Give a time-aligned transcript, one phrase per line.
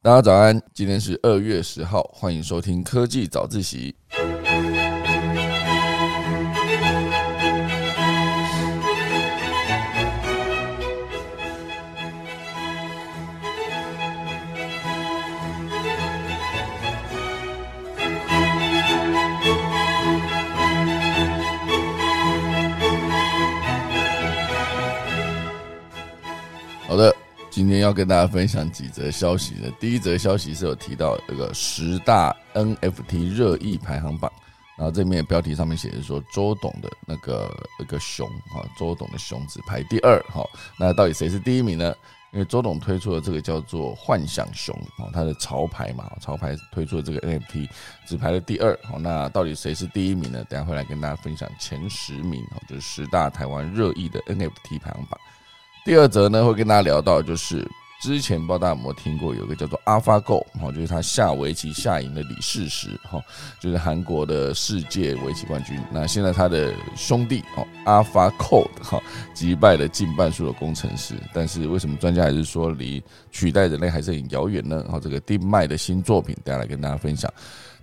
[0.00, 3.96] 大家早安，今天是二月十号，欢迎收听科技早自习。
[27.58, 29.68] 今天要跟大家分享几则消息呢。
[29.80, 34.32] 第一则消息是有提到这个十大 NFT 热议排行榜，
[34.76, 40.48] 然后这面标题上面写的说周董的那个那个熊哈，周董的熊只排第二哈。
[40.78, 41.92] 那到底谁是第一名呢？
[42.32, 47.68] 因为周董推出了这个叫做幻想熊哦，它的潮牌嘛，潮牌推出的这个 NFT
[48.06, 48.78] 只排了第二。
[48.84, 50.44] 好，那到底谁是第一名呢？
[50.48, 55.18] 等下会来跟大家分享前十名哦，就是十大台湾热议的 NFT 排行榜。
[55.88, 57.66] 第二则呢，会跟大家聊到，就是
[57.98, 63.18] 之前不知道大家有没有听过，有个叫做 AlphaGo 哈，就是他下围棋下赢的李世石哈，
[63.58, 65.80] 就是韩国的世界围棋冠军。
[65.90, 69.00] 那现在他的兄弟哦，AlphaCode 哈，
[69.32, 71.14] 击败了近半数的工程师。
[71.32, 74.82] 但是为什么专家还是说离取代人类还是很遥远呢？
[74.84, 77.32] 然后这个 DeepMind 的新作品，等下来跟大家分享。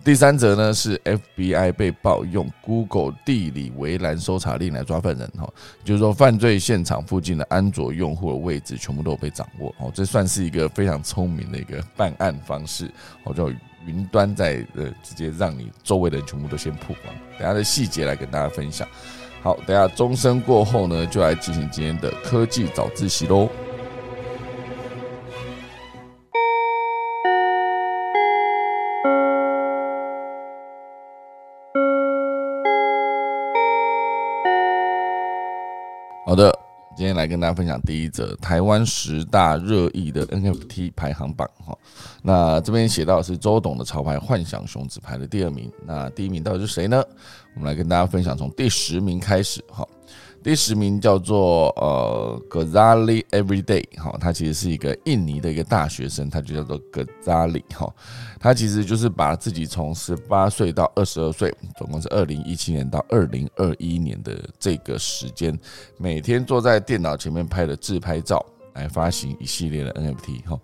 [0.06, 5.52] 第三则呢是 FBI 被曝用 Google 地理围栏搜查令来抓犯人哈，
[5.84, 12.88] 就是说犯罪现场附近的安卓用户的位置全部都被掌握哦，这算是一个非常聪明的一个办案方式
[13.24, 13.52] 哦，就
[13.84, 18.88] 云端在呃直接让你周围的人全部都先曝光，等下的细节来跟大家分享。
[19.42, 23.50] 好，等下钟声过后呢，就来进行今天的科技早自习喽。
[36.28, 36.52] 好的，
[36.98, 41.78] 今天来跟大家分享第一则台湾十大热议的 NFT 排行榜哈。
[42.24, 47.00] 那这边写到是周董的潮牌幻想熊子排的第二名，那第一名到底是谁呢？
[47.54, 49.88] 我们来跟大家分享从第十名开始哈。
[50.46, 57.92] 第十名叫做呃 Gazali Everyday 哈，他其实是一个印尼的一个大学生，他就叫做 Gazali 哈，
[58.40, 65.58] 他其实就是把自己从十八岁到二十二岁，总共是二零一七年到二零二一年的这个时间，
[65.98, 68.46] 每天坐在电脑前面拍的自拍照，
[68.76, 70.60] 来发行一系列的 NFT 哈，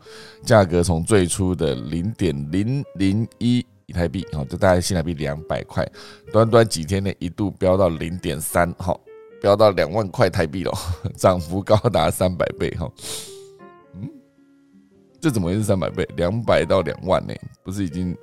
[0.46, 5.84] 价格从最初的零点零零一以太币哈，就大概新台币两百块，
[6.31, 8.96] 短短几天内一度飙到零点三哈。
[9.41, 10.72] 飙到两万块台币了，
[11.18, 12.90] 涨幅高达三百倍哈。
[13.96, 14.07] 嗯，
[15.19, 16.07] 这怎么会是三百倍？
[16.16, 17.34] 两百到两万呢？
[17.63, 18.16] 不是已经？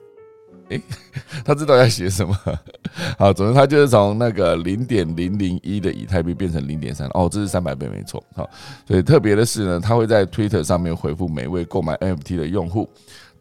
[0.70, 0.78] 哎，
[1.46, 2.36] 他知道要写什么？
[3.18, 8.22] 好，总之他就是从那个零点零零一的以太币变成零点三哦，这是三百倍没错。
[8.34, 8.48] 好，
[8.86, 12.88] 所以特别的是呢，他会在 Twitter 上面回复每位购买 NFT 的用户。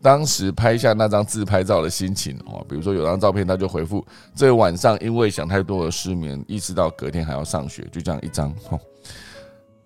[0.02, 8.80] 当时拍下那张自拍照的心情哦，比如说有张照片，他就回复：这晚上因为想太多而失眠，意识到隔天还要上学，就这样一张哦，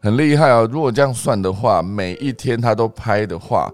[0.01, 0.67] 很厉害啊！
[0.69, 3.71] 如果这样算的话，每一天他都拍的话，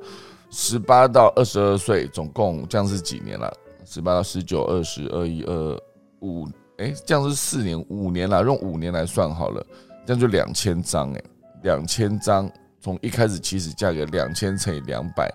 [0.51, 3.51] 十八到二十二岁，总共这样是几年了？
[3.83, 5.81] 十八到十九、二十二、一二
[6.21, 6.47] 五，
[6.77, 9.65] 哎，这样是四年、五年了，用五年来算好了，
[10.05, 11.21] 这样就两千张哎，
[11.63, 12.49] 两千张，
[12.79, 15.33] 从一开始起始价格两千乘以两百。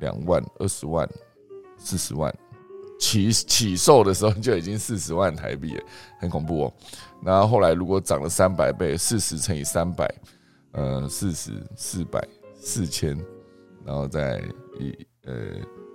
[0.00, 1.08] 两万、二十万、
[1.76, 2.34] 四十万，
[2.98, 5.84] 起起售的时候就已经四十万台币了，
[6.18, 6.72] 很恐怖哦。
[7.22, 10.12] 然后后来如果涨了三百倍，四十乘以三百，
[10.72, 12.26] 呃，四十、四百、
[12.58, 13.16] 四千，
[13.84, 14.42] 然后再
[14.78, 15.34] 一呃，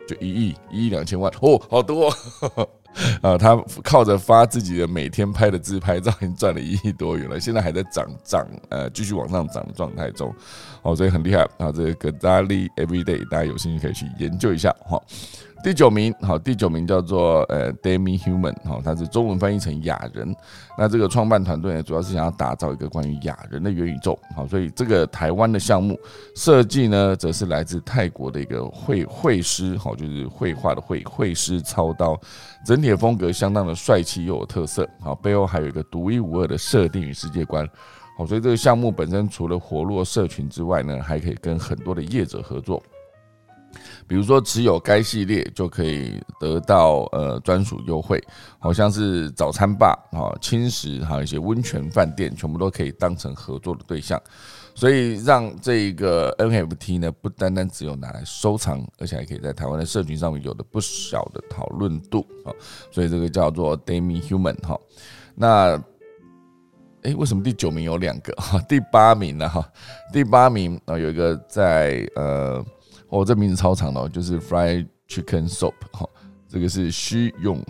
[0.07, 2.09] 就一亿、一亿两千万，哦，好多
[3.21, 3.37] 啊！
[3.37, 10.35] 他靠着发自己的每天拍的自拍照，已经赚了一亿多元了，现在还在涨涨，呃，继续往上涨的状态中。
[10.83, 11.71] 哦，所以很厉害啊！
[11.71, 15.01] 这个 Gazali Everyday，大家有兴趣可以去研究一下哈。
[15.63, 20.35] 第九名，好，第九名叫做呃 Demi Human，好，它是中文翻译成雅人。
[20.75, 25.95] 那这个创办团队呢，主要是想要打造一个关于雅人的元宇宙，好，所以这个台湾的项目
[26.35, 32.19] 设计呢，则是来自泰国的一个绘绘师，好，就是绘画的绘绘师操刀，
[32.65, 37.69] 整体的风格相当的帅气又有特色，好，背后还有一个独一无二的设定与世界观。
[38.17, 42.81] 好，所以这个项目本身除了活络社群之外呢，还可以跟很多的业者合作。
[44.05, 48.21] 比如说持有该系列就可以得到呃专属优惠，
[48.59, 54.21] 好像是早餐吧、啊轻食，还有一些温泉饭店，全部都可以当成合作的对象。
[54.75, 62.51] 所以让这个 NFT 呢，不单单只有拿来收藏，而且还可以在台湾的社群上面有的不小的讨论度啊。
[62.91, 64.77] 所以这个叫做 d a m i Human 哈，
[65.33, 65.81] 那。
[67.03, 68.33] 哎，为什么第九名有两个？
[68.33, 69.49] 哈， 第八名呢？
[69.49, 69.67] 哈，
[70.13, 72.63] 第八名啊，有一个在呃
[73.09, 76.07] 哦，这名字超长的，就是 Fried Chicken Soup 哈，
[76.47, 77.61] 这个是虚用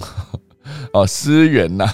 [0.94, 1.86] 哦，思源呐，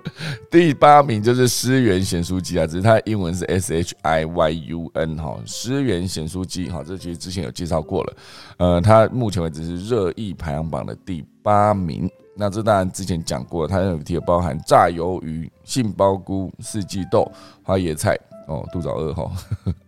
[0.50, 8.16] 第八名就是思源咸酥鸡啊，只是它英文是 S H I Y U N 哈，思源咸酥鸡哈，这其实之前有介绍过了，
[8.58, 12.08] 呃，它目前为止是热议排行榜的第八名。
[12.42, 17.30] 那这当然之前讲过，它 NFT 有包含炸鱿鱼、杏鲍菇、四季豆、
[17.62, 18.18] 花椰菜
[18.48, 19.30] 哦，肚子饿哈。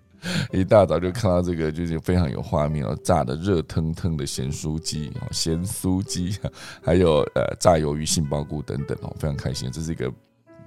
[0.53, 6.39] 一大早就看到这个，就是非常有画面哦，炸的热腾腾的咸酥鸡哦，咸酥鸡，
[6.81, 9.69] 还有呃炸鱿鱼、杏鲍菇等等哦，非常开心。
[9.73, 10.09] 这是一个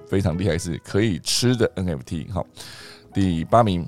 [0.09, 2.43] 非常厉害，是可以吃的 NFT 哈。
[3.13, 3.87] 第八名，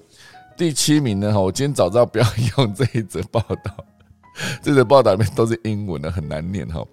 [0.56, 1.34] 第七名呢？
[1.34, 2.25] 哈，我今天早知道不要
[2.56, 3.75] 用这一则报道。
[4.62, 6.86] 这个报道里面都是英文的，很难念哈。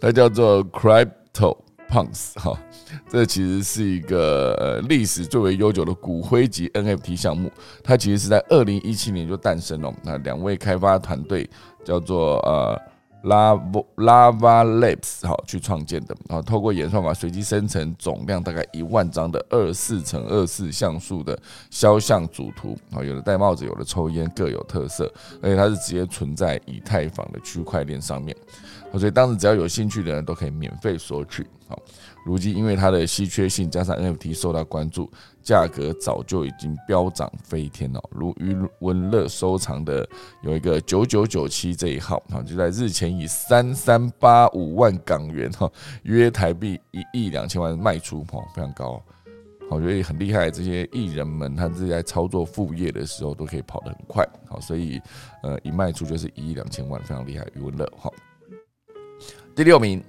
[0.00, 1.56] 它叫做 Crypto
[1.88, 2.58] Punks 哈，
[3.08, 7.50] 这其实是一个历史最为悠久的骨灰级 NFT 项目。
[7.82, 9.92] 它其实是在二零一七年就诞生了。
[10.02, 11.48] 那两位开发团队
[11.84, 12.80] 叫做呃。
[13.24, 21.38] Lava Lava Labs 好去创建的，然后透过演算法随机生成总量大概一万张的二四乘二四像素的
[21.70, 28.36] 肖像主图，啊，有的戴帽子，有的抽烟，各有特色，而且它是直接存在以太坊的区块链上面，
[28.98, 31.78] 所以当时只要有兴趣的人都可以免费索取，好。
[32.24, 35.10] 如今，因为它的稀缺性加上 NFT 受到关注，
[35.42, 38.00] 价格早就已经飙涨飞天了。
[38.12, 40.08] 如余文乐收藏的
[40.42, 45.68] 有一个九九九七这一号，哈，就在日前以三三八五万港元，哈，
[46.04, 49.02] 约台币一亿两千万卖出，哈，非常高。
[49.68, 55.00] 我觉得很厉害，这些艺人们他自己在操作副业的时候都可以跑得很快，好，所以
[55.42, 57.44] 呃，一卖出就是一亿两千万，非常厉害。
[57.56, 58.12] 余文乐，好，
[59.54, 60.02] 第六名。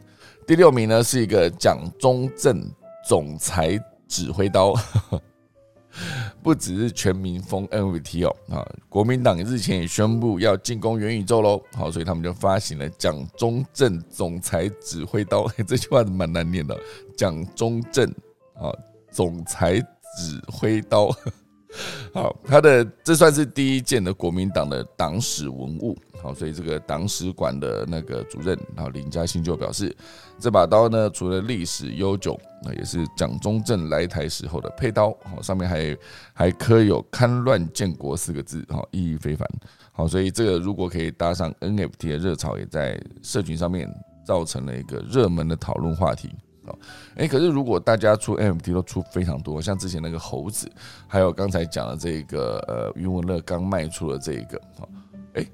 [0.46, 2.70] 第六名呢是一个蒋中正
[3.08, 3.80] 总裁
[4.10, 4.74] 指挥刀，
[6.44, 16.78] 不只是全民封 NFT 哦啊，国民党日前也宣布要进攻元宇宙喽，好，所以他们就发行了蒋中正总裁指挥刀， 这句话蛮难念的，
[17.16, 18.06] 蒋中正
[18.56, 18.70] 啊
[19.12, 21.10] 总裁指挥刀。
[22.14, 25.98] 好，他的这算是第一件的国民党的党史文物。
[26.22, 29.94] 好，所以这个党史馆的那个主任，然后林嘉欣就表示，
[30.40, 35.10] 这把刀呢，除了历史悠久，那也是蒋中正来台时候的佩刀。
[35.24, 35.98] 好，上面还
[36.34, 39.46] 还刻有“戡乱建国”四个字，好，意义非凡。
[39.92, 43.94] 好，所以这个如果可以搭上 NFT 的热潮，也在社群上面
[44.26, 46.30] 造成了一个热门的讨论话题。
[46.66, 46.80] 哦，
[47.16, 50.72] 哎，可是如果大家出 NFT 都出非常多，像之前那个猴子，
[51.08, 54.90] 还有刚才讲的这个呃余文乐刚卖出的这一个，哦，
[55.34, 55.46] 哎，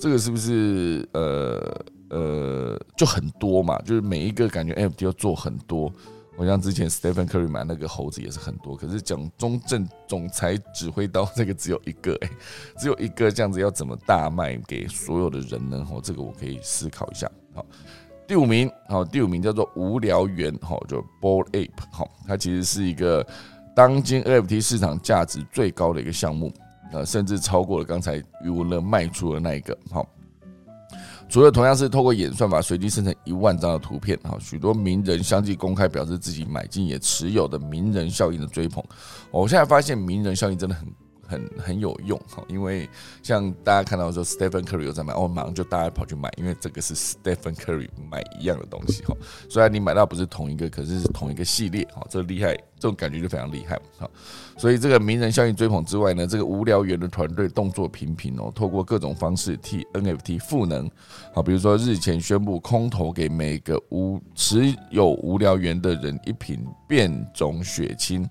[0.00, 3.78] 这个是不是呃呃就很多嘛？
[3.82, 5.92] 就是每一个感觉 NFT 要做很多，
[6.36, 12.30] 我像之前 Stephen Curry 买那个猴子也是很多，可是讲中正总裁指挥刀这个只有一个，哎，
[12.78, 15.86] 只有一个这样子要怎么大卖给所有的人呢？
[15.90, 17.64] 哦，这个我可以思考一下，好。
[18.26, 23.26] 第五名，好，第五名叫做无聊猿，好，就 b o l l Ape，好，它其实是一个
[23.76, 26.50] 当今 NFT 市场价值最高的一个项目，
[26.92, 30.08] 呃，甚至超过了刚才余文乐卖出的那一个，好，
[31.28, 38.82] 除了同样是透过演算法随机生成一万张的图片，好，许多名人相继公开表示自己买进也持有的名人效应的追捧，
[39.30, 40.88] 我现在发现名人效应真的很。
[41.26, 42.88] 很很有用哈，因为
[43.22, 49.14] 像大家看到说 Stephen Curry 有在买，哦，马上就大家跑去买，因为这个是 Stephen Curry 买一样的东西哈。
[49.48, 54.08] 虽然你买到不是同一个，可是是同一个系列哈，这厉害，这种感觉就非常厉害哈。
[54.56, 60.90] 所以这个名人效应追捧之外呢，这个无聊猿的团队动作频频哦，透过各种方式替 NFT 赋能，
[61.32, 68.28] 好，比如说日前宣布空投给每个无持有无聊猿的人一瓶变种血清。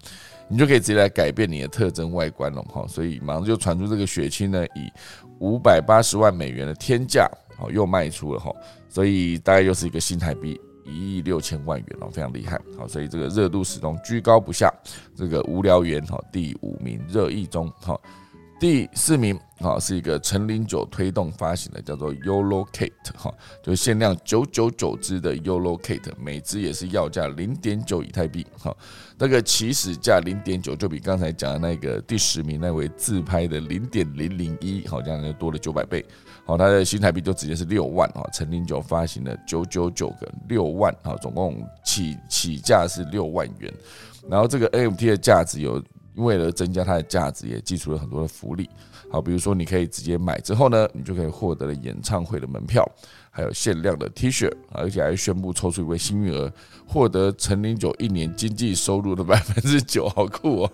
[0.54, 4.88] 你就可以直接来改变你的特征外观了哈，所以马上就传出这个血清呢，以
[5.40, 8.54] 五百八十万美元的天价，好又卖出了哈，
[8.88, 14.72] 所以大概又是一个新台币一亿六千万元哦，非常厉害，好，所以这个热度始终居高不下，
[15.16, 18.00] 这个无聊猿哈第五名热议中哈。
[18.60, 28.74] 第四名啊，是一个陈林九推动发行的，叫做 Yolo Kate 哈，就是限量九九九支的 Yolo Kate，每支也是要价零点九以太币哈，
[29.24, 36.06] 那个起始价零点九，就比刚才讲的那个第十名那位自拍的零点零零一，好像就多了九百倍，
[36.44, 43.74] 好，它的新台币就直接是六万哈，陈林九发行的九九九个六万哈，总共起起价是六万元，
[44.30, 45.82] 然后这个 NFT 的价值有。
[46.16, 48.70] 为了增加它的价值，也寄出了很多的福利。
[49.10, 52.88] 好，比如说你可以直接买之后呢，你就可以获得了演唱会的门票，
[53.36, 56.54] 还有限量的 T 恤，而且还宣布抽出一位幸运儿，
[56.86, 60.72] 获得陈零九一年经济收入的百分之九，好酷哦！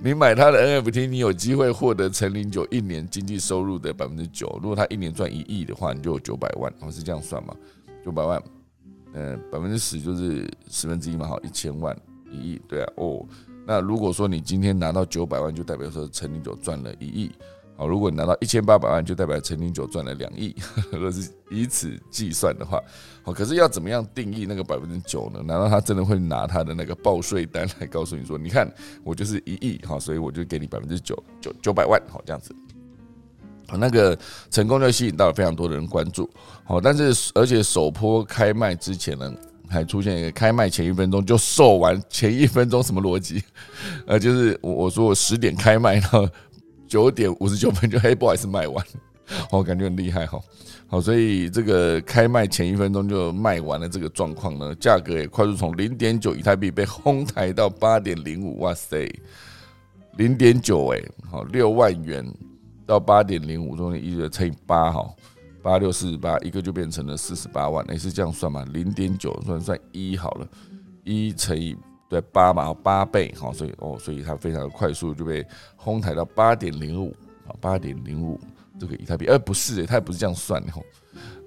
[0.00, 4.48] 你买他的 NFT，你有机会获得陈零九一年经济收入的百分之九。
[4.62, 7.52] 如果他一年赚一亿的话，你就有九百万，哦，是这样算吗？
[8.04, 8.40] 九百万，
[9.12, 11.94] 呃，百分之十就是十分之一嘛，好，一千万，
[12.30, 13.26] 一亿，对啊，哦，
[13.66, 17.32] 那如果说你今天拿到九百万，就代表说陈零九赚了一亿。
[17.78, 20.52] 哦，如果你拿到一千八百万，就代表陈零九赚了两亿。
[20.90, 22.82] 如果是以此计算的话，
[23.22, 25.40] 好，可是要怎么样定义那个百分之九呢？
[25.44, 28.68] 难道他真的会拿他的那个报税单来告诉你说，你看
[29.04, 32.52] 我就是一亿，好，所以我就给你百分之九九九百万，好，这样子。
[33.68, 34.18] 好，那个
[34.50, 36.28] 成功就吸引到了非常多的人关注。
[36.64, 39.32] 好，但是而且首波开卖之前呢，
[39.68, 43.40] 还出现一个开卖前一分钟就售完，前一分钟什么逻辑？
[44.04, 46.28] 呃，就是我我说我十点开卖呢。
[46.88, 48.84] 九点五十九分就黑豹还是卖完，
[49.50, 50.40] 我 感觉很厉害哈。
[50.90, 59.06] 好，所以这个开卖前一分钟就卖完了，这个状况呢，价格也快速从零点九以太币被哄抬到八点零五，哇塞，
[60.16, 62.24] 零点九哎，好六万元
[62.86, 65.06] 到八点零五，中间一个乘以八哈，
[65.62, 68.64] 八六四十八，一个就变成了四十八万，哎是这样算吗？
[68.72, 70.48] 零点九算算一好了，
[71.04, 71.76] 一乘以。
[72.08, 75.46] 对八嘛，八倍好，所以哦，所以它非常的快速就被
[75.76, 77.14] 哄抬到八点零五
[77.46, 78.40] 啊，八点零五
[78.78, 80.72] 这个以太币，而不是它也不是这样算的，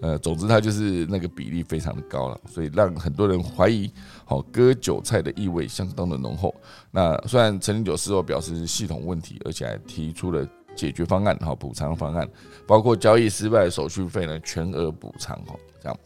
[0.01, 3.91] 呃，总之它就是那个比例非常的高了，所以让很多人怀疑，
[4.25, 6.53] 好割韭菜的意味相当的浓厚。
[6.91, 12.27] 那虽然陈林九事后表示是系统问题，而且还提出了解决方案，好补偿方案，
[12.67, 15.97] 包括交易失败手续费呢全额补偿，哦，这样。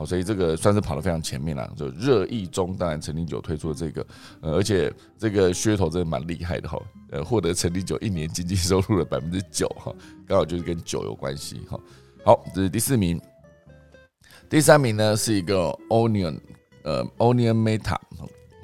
[0.00, 1.70] 好，所以这个算是跑得非常前面了。
[1.76, 4.06] 就热议中，当然陈立九推出了这个，
[4.40, 6.80] 呃，而且这个噱头真的蛮厉害的哈。
[7.10, 9.94] 呃，获得陈立九一年经济收入的百分之九哈，
[10.26, 11.78] 刚好就是跟酒有关系哈。
[12.24, 13.20] 好，这是第四名，
[14.48, 16.40] 第三名呢是一个 Onion，
[16.82, 17.98] 呃，Onion Meta，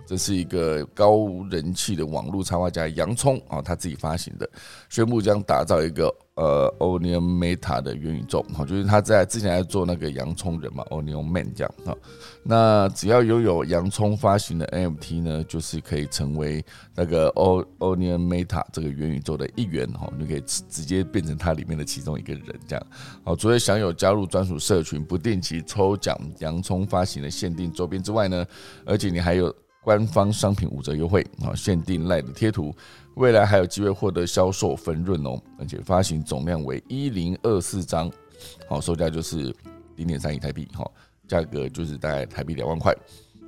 [0.07, 4.49] 这是一个高人气的网络插画家洋葱啊，他自己发行的，
[4.89, 6.11] 宣布将打造一个。
[6.37, 11.97] 呃，Onion Meta 的元宇宙，哈，就是他在之前在做那个洋葱人嘛，Onion Man 这样，哈，
[12.43, 16.63] 那只要拥有洋葱发行的 NFT 呢，就是可以成为
[16.95, 22.87] 那个 O Onion Meta 这个元宇宙的一员，哈，你可以直接变成它里面的其中一个人，这样，
[23.25, 28.45] 好，除了享有加入专属社群、不定期抽奖洋葱发行的限定周边之外呢，
[28.85, 29.51] 而且你还有
[29.83, 32.75] 官方商品五折优惠，啊，限定 Lite 的贴图。
[33.17, 38.11] 未来还有机会获得销售分润哦，而且发行总量为一零二四张，
[38.69, 39.55] 好，售价就是
[39.97, 40.87] 零点三亿台币，哈，
[41.27, 42.93] 价格就是大概台币两万块，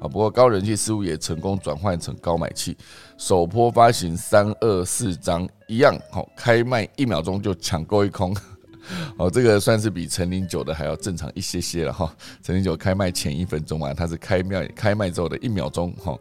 [0.00, 2.74] 啊，不过高人气似乎也成功转换成高买气，
[3.18, 8.34] 首波发行三二四张一样，好，开卖一秒钟就抢购一空，
[9.18, 12.10] 哦，这个算是比陈零九的还要正常一些些了哈，
[12.42, 16.18] 陈零九开卖前一分钟啊，它是开卖开卖之后的一秒钟，哈。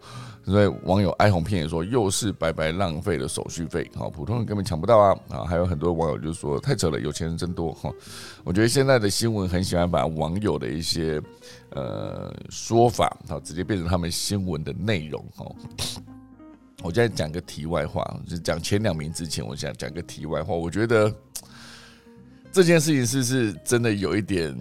[0.48, 5.44] 所以网友哀鸿遍野说，又是白白浪费了手续费，好，普通人根本抢不到啊啊！
[5.44, 7.92] 还有很多网友就说，太扯了，有钱人真多哈。
[8.46, 11.22] 我觉得现在的新闻很喜欢把网友的一些
[11.72, 15.46] 呃说法，好，直接变成他们新闻的内容哈。
[16.82, 21.14] 我现在讲个题外话，就讲前两名之前，我想讲个题外话，我觉得
[22.54, 24.58] 这件事情是是真的有一点。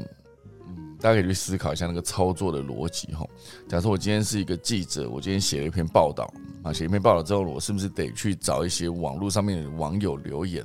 [1.00, 3.26] 大家可以去思考一下那个操作的逻辑哈。
[3.68, 10.64] 假设我今天是一个记者，我今天写了一篇报道啊，写一篇报道之后，我是不是得去找一些网络上面的网友留言？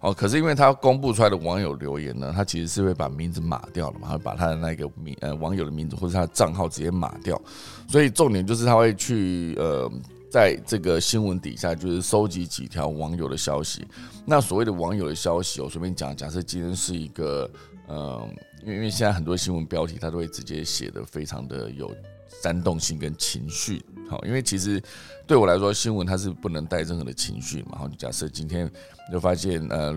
[0.00, 7.40] 哦，可是因为他公布出来的网友留言呢，他其实是会把名字码掉了嘛，会把他的那个名呃网友的名字或者他的账号直接码掉。
[7.88, 9.90] 所以重点就是他会去呃
[10.30, 13.86] 在这个新闻底下就是收集几条网友的消息。
[14.24, 17.50] 那所谓的网友的消息，我随便讲，假设今天是一个
[17.88, 18.34] 嗯。
[18.74, 21.94] 因为现在很多新闻标题，它都会直接写的非常的有
[22.42, 24.82] 煽动性跟情绪，好，因为其实
[25.26, 27.76] 对我来说，新闻它是不能带任何的情绪嘛。
[27.78, 28.70] 好，假设今天
[29.12, 29.94] 就发现，呃，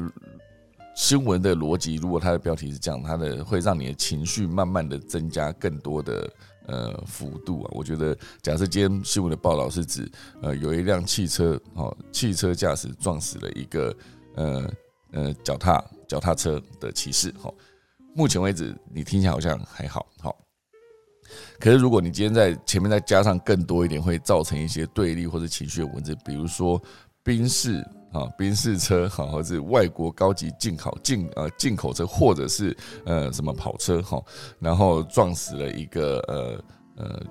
[0.95, 6.33] 新闻的逻辑，如果它的标题是这样，它的会让你的情绪慢慢的增加更多的
[6.65, 7.71] 呃幅度啊。
[7.73, 10.11] 我觉得，假设今天新闻的报道是指，
[10.41, 13.95] 呃，有一辆汽车，哦，汽车驾驶撞死了一个
[14.35, 14.71] 呃
[15.11, 17.53] 呃脚踏脚踏车的骑士，哈。
[18.15, 20.35] 目前为止，你听起来好像还好，好。
[21.59, 26.81] 可是如果你今天在前面再加上更多一点，会造成一些对立或者情绪的文字，比如说
[27.23, 27.79] 宾士
[28.11, 34.21] 啊，宾士车哈，或者外国高级进口进呃进口车，或者是呃什么跑车哈，
[34.59, 36.63] 然后撞死了一个呃
[36.97, 37.21] 呃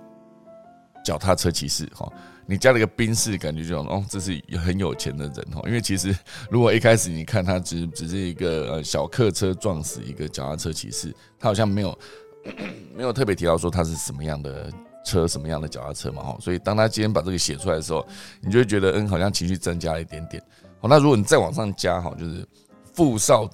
[1.04, 2.10] 脚踏车骑士哈。
[2.44, 5.62] 你加了一个宾士，感觉就哦，这是很有钱的人哈。
[5.64, 6.14] 因为其实
[6.50, 11.98] 如果一开始你看他只只是一个呃小客车撞死一个脚踏车骑士，他好像没有
[12.92, 14.68] 没有特别提到说他是什么样的
[15.06, 18.04] 车什么样的脚踏车嘛，哈，所以当他今天把这个写出来的时候，
[18.40, 20.42] 你就会觉得，嗯，好像情绪增加了一点点。
[20.80, 22.46] 好，那如果你再往上加，哈，就是
[22.92, 23.48] 富少，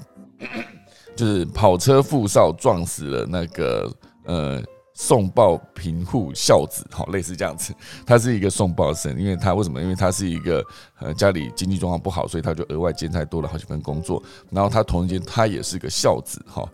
[1.14, 3.92] 就是跑车富少撞死了那个，
[4.24, 4.62] 呃。
[5.00, 7.72] 送报贫户孝子，哈，类似这样子。
[8.04, 9.80] 他是一个送报生，因为他为什么？
[9.80, 10.60] 因为他是一个
[10.98, 14.20] 呃家里经济状况不好，所以他就额外兼差多了好几份工作。
[14.50, 16.68] 然后他同一间他也是个孝子，哈。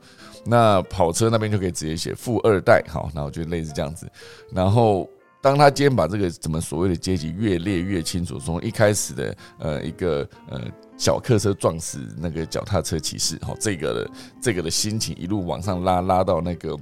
[0.47, 4.11] 那跑车那边就可以直接写富二代，哈，那我觉得类似这样子。
[4.50, 5.07] 然后
[5.43, 10.62] 当他今天把这个怎么所谓的阶级越列越清楚，从一开始的呃一个呃
[10.97, 16.75] 小客车撞死那个脚踏车骑士，哈，这个的这个的心情一路往上拉，拉到那个。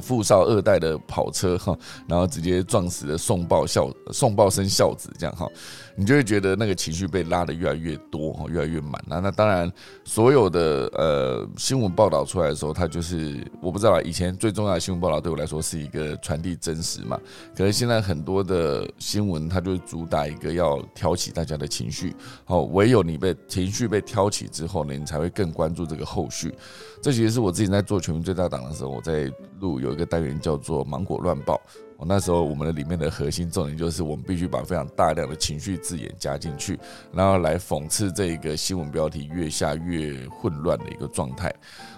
[0.00, 1.76] 富少二代的跑车哈，
[2.06, 5.48] 然后直接撞死了送报孝送报生孝子，这样哈，
[5.98, 9.02] 你就会觉得那个情绪被拉的越来越多哈，越来越满。
[9.04, 9.70] 那那当然，
[10.04, 17.18] 所有的呃新闻报道出来的时候，它就是我不知道以前最重要的新闻报道对我来说是一个传递真实嘛，
[17.56, 22.14] 可是现在很多的新闻它就是主打一个要挑起大家的情绪，
[22.46, 26.54] 哦，唯有你被情绪被挑起之后呢，你才会更关注这个后续。
[27.02, 29.28] 这其实是我自己在做全民最大党的时候，我在
[29.58, 31.60] 录有一个单元叫做“芒果乱报”。
[31.98, 36.78] 哦那时候我们的里面的核心重点就是，我们必须把非常大量的情绪字眼加进去，
[37.12, 41.52] 然后来讽刺这一个新闻标题越下越混乱的一个状态。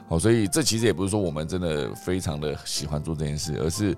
[0.08, 3.94] 好，所以这其实也不是说我们真的非常的喜欢做这件事，而是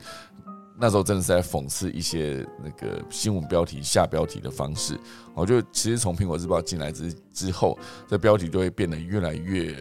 [0.77, 4.99] 那时候真的是在讽刺一些那个新闻标题下标题的方式。
[5.35, 7.79] 我就其实从苹果日报进来之之后，
[8.09, 9.77] 这标题就会变得越来越。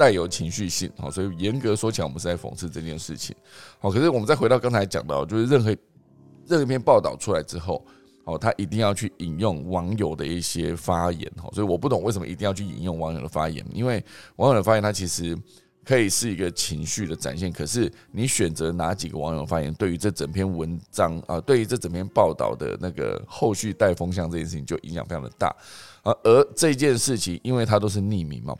[0.00, 3.36] 带有情绪性，好，所以严格说起来，我们是在讽刺这件事情，
[3.78, 3.90] 好。
[3.90, 5.76] 可是我们再回到刚才讲到，就是任何
[6.46, 7.84] 任何一篇报道出来之后，
[8.24, 11.50] 哦，他一定要去引用网友的一些发言，哈。
[11.52, 14.02] 所以我不懂为什么一定要去引用网友的发言，因为
[14.36, 15.36] 网友的发言，它其实
[15.84, 17.52] 可以是一个情绪的展现。
[17.52, 25.54] 可是你选择哪几个网友发言，对于这整篇文章啊，对于这整篇报道的那个后续带风向这件事情，就影响非常的大。
[26.02, 28.56] 而而这件事情，因为它都是匿名嘛。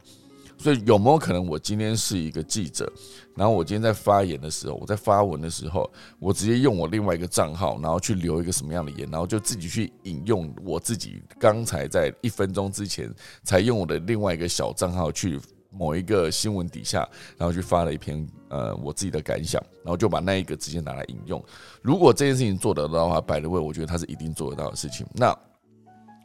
[0.61, 2.87] 所以有没有可能，我今天是一个记者，
[3.35, 13.11] 然后我今天在发言的时候，我在发文的时候，我直接用我另外一个账号，然后去留一个什么样的言，然后就自己去引用我自己刚才在一分钟之前
[13.42, 21.42] 才用我的另外一个小账号去某一个新闻底下，然后去发了一篇呃我自己的感想，然后就把那一个直接拿来引用。
[21.81, 25.07] 如果这件事情做得到的话，百的位，我觉得他是一定做得到的事情。
[25.14, 25.35] 那。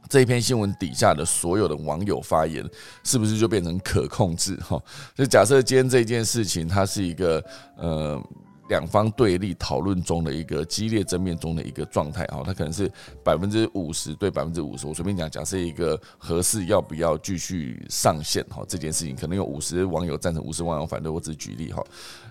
[0.07, 2.63] 这一篇新闻底下的所有的网友发言，
[3.03, 4.55] 是不是就变成可控制？
[4.57, 4.81] 哈，
[5.15, 7.43] 就假设今天这件事情，它是一个
[7.77, 8.21] 呃
[8.69, 12.91] 两方对立讨论中的一个激烈争辩中的一个状态哈，它可能是
[13.23, 14.87] 百分之五十对百分之五十。
[14.87, 18.45] 我随便讲，假设一个合适要不要继续上线？
[18.49, 21.11] 哈，这件事情可能有五十网友赞成，五十网友反对。
[21.11, 21.83] 我只举例哈。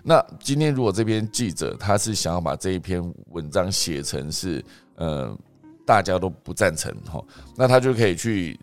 [0.03, 4.63] 那今天如果这篇记者他是想要把这一篇文章写成是
[4.95, 5.37] 呃。
[5.85, 7.23] 大家都不赞成哈，
[7.55, 8.59] 那他就可以去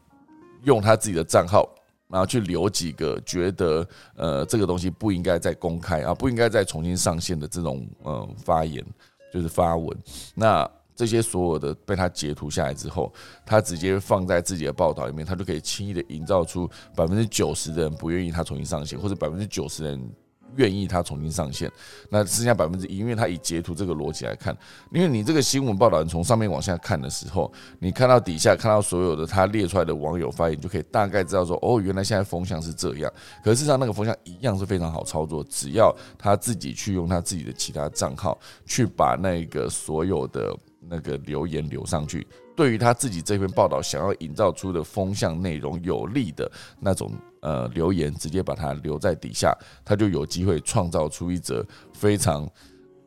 [0.64, 1.68] 用他自己的账号，
[2.08, 8.84] 然后去留几个觉得呃这个东西不应该再公开啊，不应该再重新上线的这种呃发言，
[9.32, 9.96] 就是发文。
[10.34, 13.12] 那这些所有的被他截图下来之后，
[13.46, 20.12] 他直接放在自己的报道里面，他就可以轻易的营造出百分之九十的人不愿意他重新上线，或者百分之九十人。
[20.56, 21.70] 愿意他重新上线，
[22.10, 24.56] 那剩下百分之一，因为他以截图这个逻辑来看，
[24.90, 33.12] 因为你这个新闻报道，你从上面往下看的时候，你看到底下看到所有的他列出来的网友发言，就可以大概知道说，哦，原来现在风向是这样。
[33.42, 47.10] 可是事实上，那个风向一样是非常好操作，只要他自己去用他自己的其他账号去把那个所有的那个留言留上去，对于他自己这篇报道想要营造出的风向内容有利的那种。
[47.42, 49.52] 呃，留言直接把它留在底下，
[49.84, 52.48] 他就有机会创造出一则非常，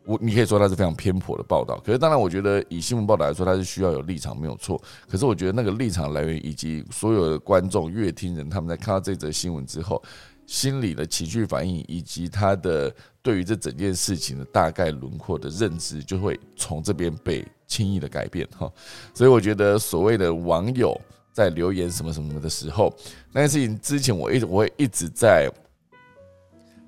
[0.06, 1.82] 我你可以说它是非常偏颇的报道。
[1.86, 4.82] 可是当然，我觉得以新闻报道来说，它是需要有立场，没有错。
[5.10, 10.04] 可是我觉得那个立场来源以及所有的观众、乐听人，他们在看到这则新闻之后，
[10.46, 18.70] 心理的情绪反应以及他的对于这整件事情的大概轮廓的认知，就会从这边被轻易的改变哈。
[19.14, 21.00] 所以我觉得所谓的网友。
[21.36, 22.96] 在留言什么什么的时候，
[23.34, 25.52] 那件事情之前，我一直我会一直在。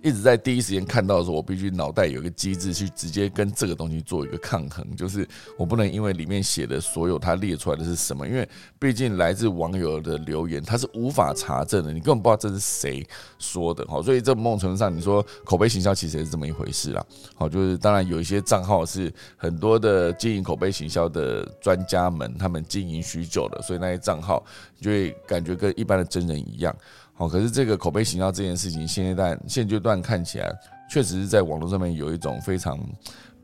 [0.02, 8.48] 一直在第一时间看到的时候，我必须脑袋有一个机制去直接跟这个东西做一个抗衡，就是我不能因为里面写的所有他列出来的是什么，因为
[8.80, 13.06] 毕竟来自网友的留言，他是无法查证的，你根本不知道这是谁
[13.40, 17.06] 说的，好，所以这某种程度上，你说口碑行销其实也是这么一回事啦，
[17.36, 24.44] 好，就是当然有一些账号是很多的经营口碑行销的专家们，他们经营许久了，所以那些账号
[24.80, 26.76] 就会感觉跟一般的真人一样。
[27.18, 30.56] 好，可是这个口碑行销这件事情，现阶段现阶段看起来，
[30.88, 32.80] 确实是在网络上面有一种非常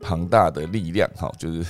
[0.04, 1.66] 庞大的力量，哈，就是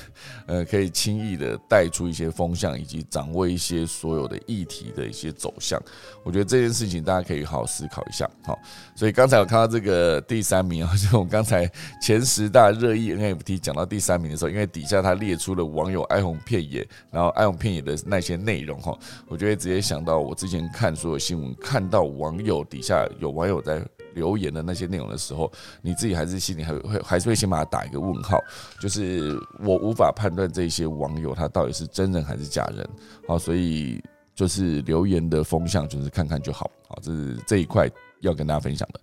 [0.46, 5.80] 呃可以轻易的带出一些风向，以及掌握一些所有的议题的一些走向。
[6.24, 8.58] 我觉得这件事情大家可以好好思考一下，好。
[8.96, 11.70] 所以刚才我看到这个第三名啊， 就我刚才
[12.02, 23.80] 前十大热议 NFT 讲到第三名的时候，因为底下他列出了网友哀鸿遍野，然后哀鸿遍野的那些内容哈，我就会直接想到我之前看所有新闻，看到网友底下有网友在。
[24.14, 25.50] 留言的那些内容的时候，
[25.82, 28.38] 你自己还是心里还会还是会先把它打一个问号，
[28.80, 32.88] 就是我无法判断这些网友他到底是真人还是假人，
[33.26, 34.02] 好，所以
[34.34, 39.00] 就是留言的风向就是看看就好，好，这是这一块要跟大家分享的。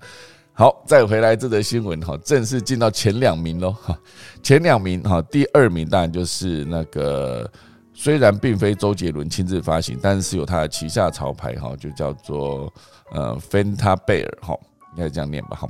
[0.54, 3.97] 好，再回来这则新闻哈，正式进到前两名喽哈，
[4.43, 7.50] 前两名哈，第二名当然就是那个
[7.93, 12.71] 虽然并非周杰伦亲自发行，但是有他的旗下潮牌哈，就叫做
[13.12, 14.56] 呃 Fanta Bear 哈。
[14.95, 15.69] 应该这样念吧，哈，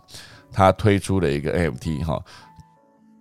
[0.51, 2.19] 他推出了一个 NFT 哈，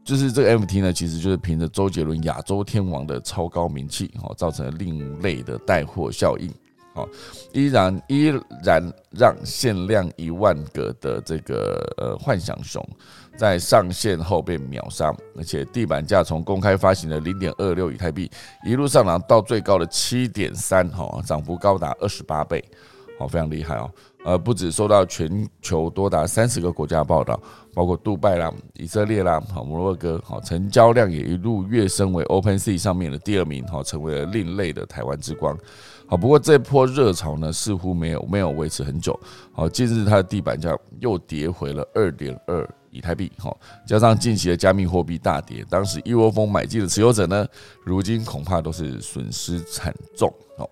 [0.05, 6.53] 就是这个 NFT 呢，其实就是凭着周杰伦亚洲天王的超高名气，哈，造成了另类的带货效应，
[6.95, 7.07] 好，
[7.53, 8.33] 依然依
[8.65, 12.85] 然让限量一万个的这个呃幻想熊
[13.37, 18.31] 在上线后被秒杀，而且地板价从公开发行的零点二六以太币
[18.65, 22.63] 一路上涨到最高的七点三，哈，涨幅高达二十八倍，
[23.19, 23.91] 好，非常厉害哦。
[24.23, 27.41] 呃，不止受到全球多达三十个国家报道，
[27.73, 35.57] 包括杜拜啦、以色列啦、好摩洛哥，好成交量也一路跃升为 Open Sea 上面的第二名，好成为了另类的台湾之光。
[36.07, 39.19] 好，不过这波热潮呢，似乎没有没有维持很久。
[39.53, 47.47] 好，近日它的地板价又跌回了二点二以太币，好，加上近期的加密货币大跌，当时一窝蜂买进的持有者呢，
[47.85, 50.31] 如今恐怕都是损失惨重。
[50.59, 50.69] 好。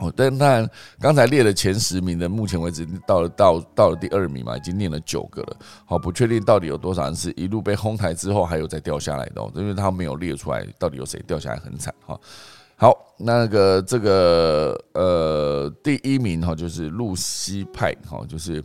[0.00, 5.56] 哦，但当然，刚才列的前十名的，目前为止到了到到了第二名嘛，已经念了九个了。
[5.84, 12.18] 好，不确定到底有多少人是一路被轰台之后还有再掉下来的，因为他没有列出来到底有谁掉下来很惨哈。
[12.76, 18.64] 好，那个这个呃第一名哈就是露西派哈，就是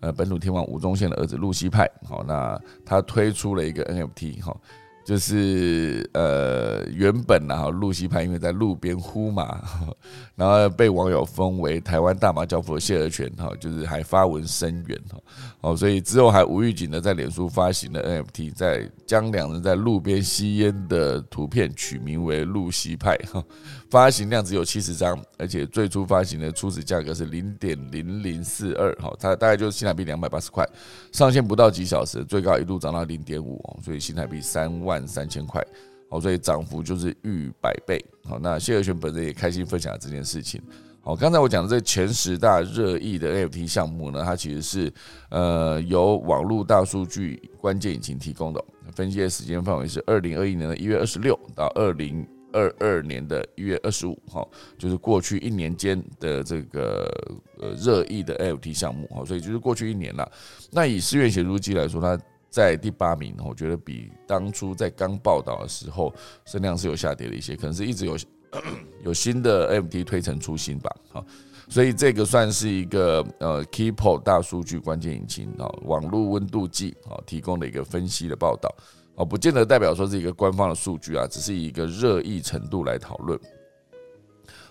[0.00, 1.88] 呃本土天王吴宗宪的儿子露西派。
[2.08, 4.56] 好，那他推出了一个 NFT 哈。
[5.04, 9.60] 就是呃，原本呢，哈，露西派因为在路边呼马，
[10.36, 15.18] 然后被网友封为台湾大马教父的谢尔泉，哈，就是还发文声援，哈，
[15.62, 23.40] 哦，所以之后还无预警的在脸书发行了 NFT，在将两人在路边吸烟的图片取名为露西派，哈。
[23.88, 30.68] 发行量只有七十张，而且最初发行的初始价格是零点零零四二，哈，它大概就是新台币两百八十块。
[31.12, 35.64] 上线不到几小时，最高一度涨到零点五，所以新台币三万三千块，
[36.10, 38.04] 好，所以涨幅就是逾百倍。
[38.24, 40.60] 好，那谢和弦本人也开心分享了这件事情。
[41.04, 44.92] 好，刚才我讲的这前十大热议的 NFT 项目呢，它其实是
[45.30, 52.26] 呃由网络大数据关键引擎提供的，分析的时间范围是二零二一年的一月二十六到二零。
[52.54, 57.10] 二二年的一月二十五号，就是过去一年间的这个
[57.58, 60.30] 呃热议的 LT 项目哈，所以就是过去一年了。
[60.70, 68.18] 那以思源写入机来说，它在第八名，我觉得比当初在刚报道的时候声量是有下跌了一些，可能是一直有
[69.02, 71.24] 有新的 MT 推陈出新吧，好。
[71.68, 78.68] 所以这个算是一个呃 k e y p o 大数据关键引擎啊，网络温度计啊提供的一个分析的报道。
[79.14, 83.38] 哦，不见得代表说是一个官方的数据啊，只是以一个热议程度来讨论。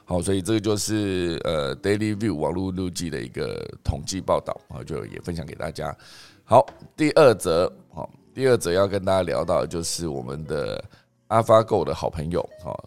[0.05, 5.95] 好，所以这个就是呃 Daily View 网络温度计的一个统计报道啊，就也分享给大家。
[6.43, 6.65] 好，
[6.95, 10.83] 第二则，好，第二则要跟大家聊到的就是我们的
[11.29, 12.83] AlphaGo 的好朋友好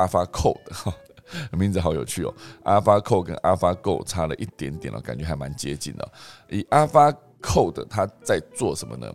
[0.00, 2.34] 阿发扣的，名字好有趣哦
[2.64, 6.12] 阿发扣跟阿发 go 差了一点点了，感觉还蛮接近的，
[6.48, 7.14] 以阿发。
[7.42, 9.10] Code 它在做什么呢？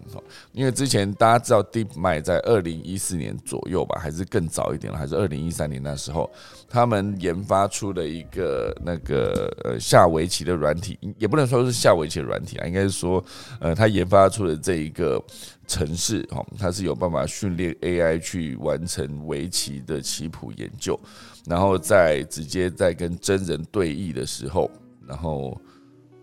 [0.52, 6.30] 因为之前大家知道 DeepMind 在二零一四年左右吧，还是更早一点了，还是二零一三年那时候，
[6.68, 13.24] 他们研发出了一个那个呃下围棋的软体，也不能说是下围棋的软体啊，应该是说
[13.60, 15.24] 呃，他研发出了这一个
[15.68, 21.00] 城市哈，它是有办法训练 AI 去完成围棋的棋谱研究，
[21.46, 24.70] 然后在直接在跟真人对弈的时候，
[25.08, 25.56] 然后。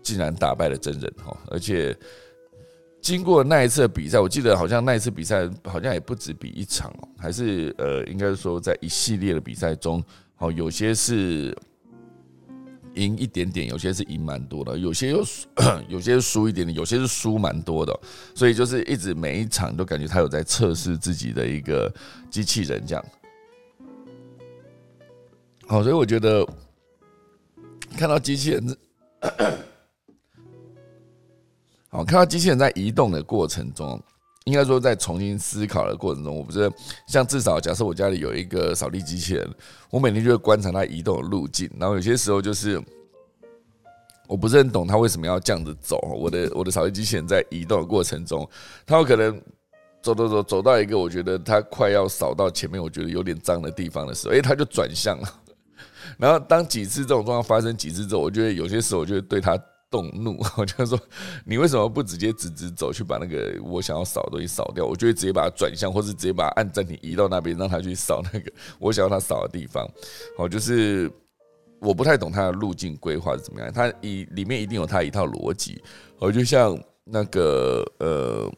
[0.03, 1.97] 竟然打败了真人哈，而且
[3.01, 10.03] 经过那一次的比赛，我记得好像那一次比赛好像也不止比一场哦，还是呃，应该说在一系列的比赛中，
[10.35, 11.57] 好有些是
[12.95, 15.23] 赢一点点，有些是赢蛮多的，有些又
[15.89, 17.97] 有些输一点点，有些是输蛮多的，
[18.35, 21.93] 所以就是一直每一场都感觉他有在测试自己的一个
[22.29, 23.05] 机器人这样。
[25.65, 26.45] 好，所以我觉得
[27.97, 28.77] 看到机器人。
[31.93, 34.01] 好，看到机器人在移动的过程中，
[34.45, 36.67] 应该说在重新思考的过程中，我不是
[37.05, 39.47] 像至少假设我家里有一个扫地机器人，
[39.91, 42.81] 我每天就会观察它移动的路径，然后有些时候就是
[44.27, 45.99] 我不是很懂它为什么要这样子走。
[46.19, 48.49] 我的我的扫地机器人在移动的过程中，
[48.87, 49.39] 它有可能
[50.01, 55.29] 走走走走到一个我觉得它快要扫到前面，我觉得有点脏的地方的时候，诶，它就转向了。
[56.17, 59.55] 然后当几次这种状况发生几次之后，我觉得有些时候我就会对它。
[59.93, 60.99] 动怒， 我就说
[61.45, 64.83] 你为什么不直接直直走去把那个我想要扫的东西扫掉？
[64.83, 69.87] 我就会直接把它转向，或是直接把它按暂停移到那边，让它去扫那个 我想要它扫的地方。
[70.35, 71.11] 好，就是
[71.79, 75.79] 我不太懂它的路径规划是怎么样，它一里面一定有它一套逻辑。
[76.17, 78.51] 我就像那个呃，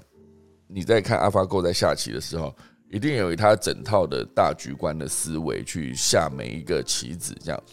[0.67, 2.55] 你在看 AlphaGo 在下棋的时候，
[2.89, 7.63] 一定有他整套的大局观的思维去下每一个棋子，这样。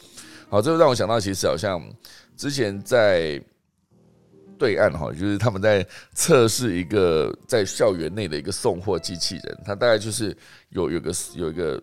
[0.48, 1.80] 好，这就让我想到，其实好像
[2.36, 3.40] 之前在。
[4.62, 10.36] 对岸哈，就是他们在测试一个在校园内的一个送货机器人，它大概就是
[10.68, 11.82] 有有个有一个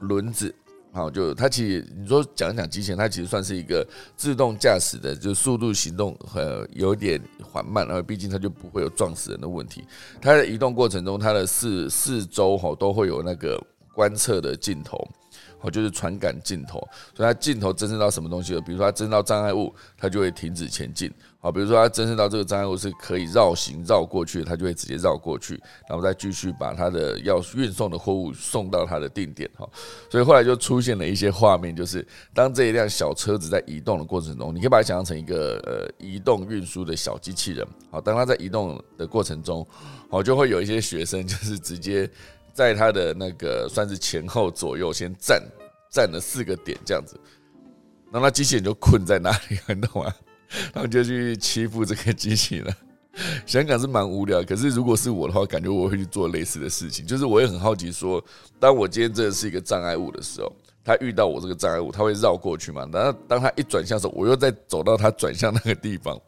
[0.00, 0.52] 轮子，
[0.92, 3.86] 好，就它其实你说讲一讲机器人，它其实算是一个
[4.16, 9.84] 自动驾驶的，就速度行动呃有点缓慢，然后毕竟它就不会有撞死人的问题。
[10.20, 13.64] 它在移动过程中，它的四四周哈都会有那个
[13.94, 14.98] 观测的镜头。
[15.60, 16.78] 哦，就是传感镜头，
[17.16, 18.60] 所以它镜头侦测到什么东西了？
[18.60, 21.10] 比如说它侦到障碍物，它就会停止前进。
[21.44, 29.50] 好，比如说它侦测到这个障碍物是可以绕行绕过去，它就会直接绕过去，然后再继续把它的要运送的货物送到它的定点。
[29.54, 29.68] 哈，
[30.10, 37.66] 所以后来就出现了一些画面，就是当这一辆小车子在移动的过程中，你可以把它想象成一个呃移动运输的小机器人。
[37.90, 39.66] 好，当它在移动的过程中，
[40.08, 42.10] 好就会有一些学生就是直接。
[42.54, 45.42] 在他的那个算是前后左右先站
[45.90, 47.18] 站了四个点这样子，
[48.12, 50.14] 然后机器人就困在那里， 你懂吗？
[50.72, 52.74] 他们就去欺负这个机器人。
[53.46, 57.06] 想想是蛮无聊，可是如果是我的话，感觉我会去做类似的事情。
[57.06, 58.22] 就是我也很好奇，说
[58.58, 62.88] 当我今天真的是一个障碍物的时候，他遇到我这个障碍物，他会绕过去吗？
[62.92, 66.20] 然后当他一转向的时候，我又再走到他转向那个地方。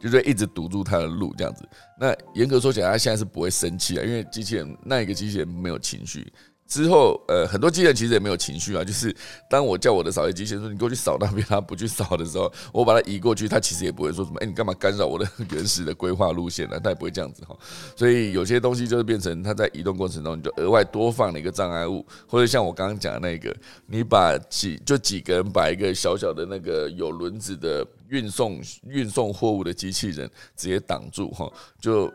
[0.00, 1.62] 就是一直堵住他的路这样子。
[2.00, 6.26] 那严格说起来，他现在是不会生气啊，因为机器人那一个机器人没有情绪。
[6.70, 8.82] 之后，呃，很多机器人其实也没有情绪啊。
[8.86, 9.14] 就是
[9.50, 14.38] 当我叫我的扫地机器人说你过去扫那边，他不去扫的时候，我把它移过去，他其实也不会说什么。
[14.38, 16.78] 哎，你干嘛干扰我的原始的规划路线呢？
[16.82, 17.58] 他也不会这样子哈。
[17.96, 23.52] 所以有些东西就是变成它在移动过程中，你就额外多放了一个障碍物，或者像我刚刚讲的那个，
[23.86, 32.06] 你把几就几个人把一个小小的那个有轮子的运送运送货物的机器人直接挡住哈，就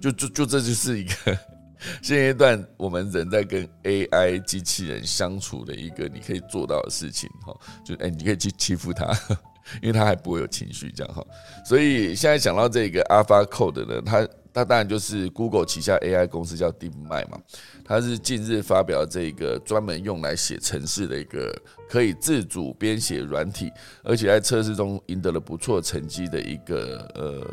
[0.00, 1.38] 就就就这就是一个。
[2.02, 9.06] 现阶段我们人在跟 AI 机器人相处的一个你可以做到的事情哈，就哎你可以去欺负它，
[9.80, 11.24] 因为它还不会有情绪这样哈。
[11.64, 17.38] 所以现在讲到这个 Alpha Code 呢，它它当然就是 Google 旗下 AI 公司叫 DeepMind 嘛，
[17.84, 21.54] 它是近日发表这个专门用来写程式的一个
[21.88, 23.70] 可以自主编写软体，
[24.02, 27.46] 而且在测试中赢得了不错成绩的一个呃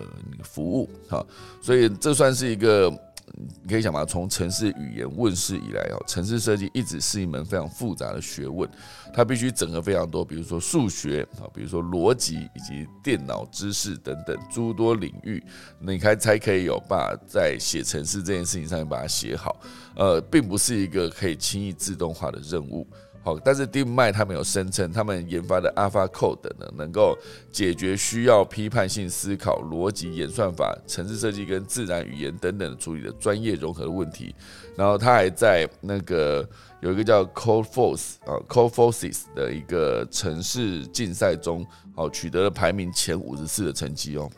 [0.44, 1.24] 服务哈。
[1.62, 2.92] 所以这算是一个。
[3.34, 8.70] 你可以想嘛，从城市语言问世以来哦，城市设计一直是一门非常复杂的学问，
[9.14, 15.44] 它必须整合非常多，比如说数学啊，比如说逻辑以及电脑知识等等诸多领域，
[15.80, 19.60] 你才才可以有把在写城市这件事情上面把它写好，
[19.96, 22.88] 呃，并不是一个可以轻易自动化的任务。
[23.26, 27.18] 好，但是 DeepMind 他们有声称，他们研发的 Alpha Code 呢，能够
[27.52, 34.36] 解决需要批判性思考、逻辑演算法、城市设计跟自然语言等等处理的专业融合的问题。
[34.78, 36.48] 然后他还在那个
[36.82, 44.30] 有一个叫 CodeForce 啊 CodeForces 的一个城市竞赛中，好取得了排名前五十四的成绩哦。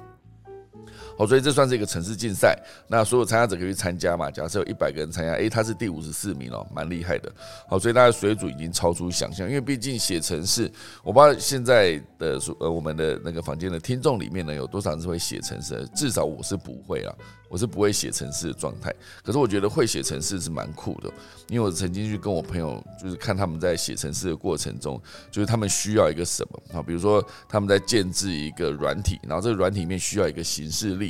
[1.18, 4.30] 好，所以这算是一个城市竞赛，那所有参加者可以去参加嘛？
[4.30, 7.32] 假设有一百个人参加，诶，他是第五十四名哦，蛮厉害的。
[7.68, 10.72] 好，所以大家水准已经超出想象，因为毕竟写城市，
[11.04, 15.88] 我不知道现在的呃我们的那个房间的听众里面呢，有多少人是会写城市？
[15.96, 17.16] 至少我是不会啊。
[17.50, 21.10] 我是不会写城市的状态，可是我觉得会写城市是蛮酷的，
[21.48, 25.02] 因为我曾经去跟我朋友，就是看他们在写城市的过程中，
[25.32, 31.07] 就是他们需要一个什么啊，比如说他们在建制一个软体，然后这个软体里面需要一个形式力，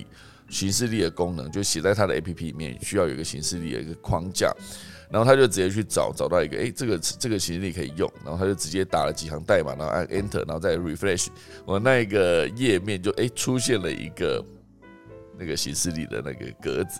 [0.49, 4.51] 形式力的功能就写在他的 A P P 里面，需要有一个形式力的一个框架，
[5.10, 11.27] 然后他就直接去找找到一个，诶，这个这个形式力可以用，然后他就直接打了几行代码，然后按 Enter，然后再 Refresh，
[11.65, 14.43] 我那一个页面就诶出现了一个。
[15.39, 16.99] 那个形式力的那个格子，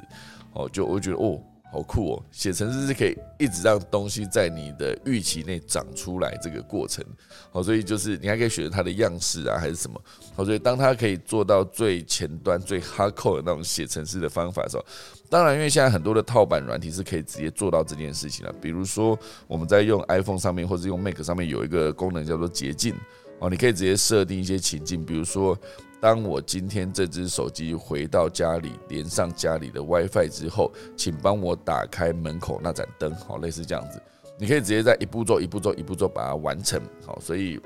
[0.54, 2.24] 哦，就我觉得哦，好酷哦！
[2.32, 7.04] 写程式是可以一直让东西在你的预期内长出来，这个过程
[7.52, 10.02] 好，所以就是你还可以选择它的样式啊，还是什么
[10.34, 14.86] 好，所以当它可以做到最前端、最 hardcore 的那种写程式的方法的时候，
[15.30, 18.54] 当然，因为现在很多的套版软体是可以直接做到这件事情了。
[18.62, 22.96] 比如说我们在用 iPhone 上面或者用 Mac 上面有一个功能叫做捷径
[23.40, 25.58] 哦，你可以直接设定一些情境，比如说。
[26.00, 34.02] 当我今天这只手机回到家里，连上家里的 WiFi 之后，请帮我打开门口那盏灯，好，类似这样子，
[34.38, 37.60] 你可以直接在一步骤、一步骤、一步骤把它完成，好，所以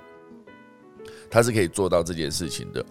[1.29, 2.85] 它是可以做到这件事情的。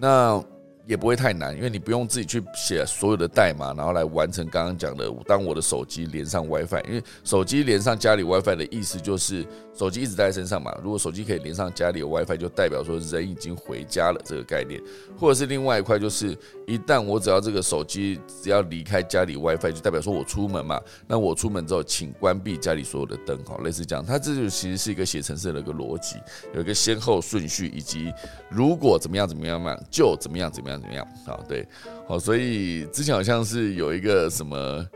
[0.00, 0.44] 那。
[0.90, 5.08] 也不会太难，因为你不用自己去写所有的代码，然后来完成刚刚讲的。
[5.24, 10.76] 当我的手机连上 WiFi，因为手机连上家里 WiFi 的意思就是手机一直在身上嘛。
[10.82, 14.82] 如果手机可以连上家里的 WiFi，就代表说人已经回家了这个概念。
[15.16, 20.80] 或者是另外一块，就是一旦我只要这个手机只要离开家里 WiFi，就代表说我出门嘛。
[21.06, 24.04] 那我出门之后，请关闭家里所有的灯，哈，类似这样。
[24.04, 26.16] 它这就其实是一个写程式的一个逻辑，
[26.52, 28.12] 有一个先后顺序，以及
[28.48, 30.79] 如果怎么样怎么样嘛，就怎么样怎么样。
[30.80, 31.38] 怎么样啊？
[31.48, 31.66] 对，
[32.06, 34.86] 好，所以之前好像是有一个什么，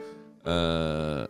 [0.44, 1.28] 呃，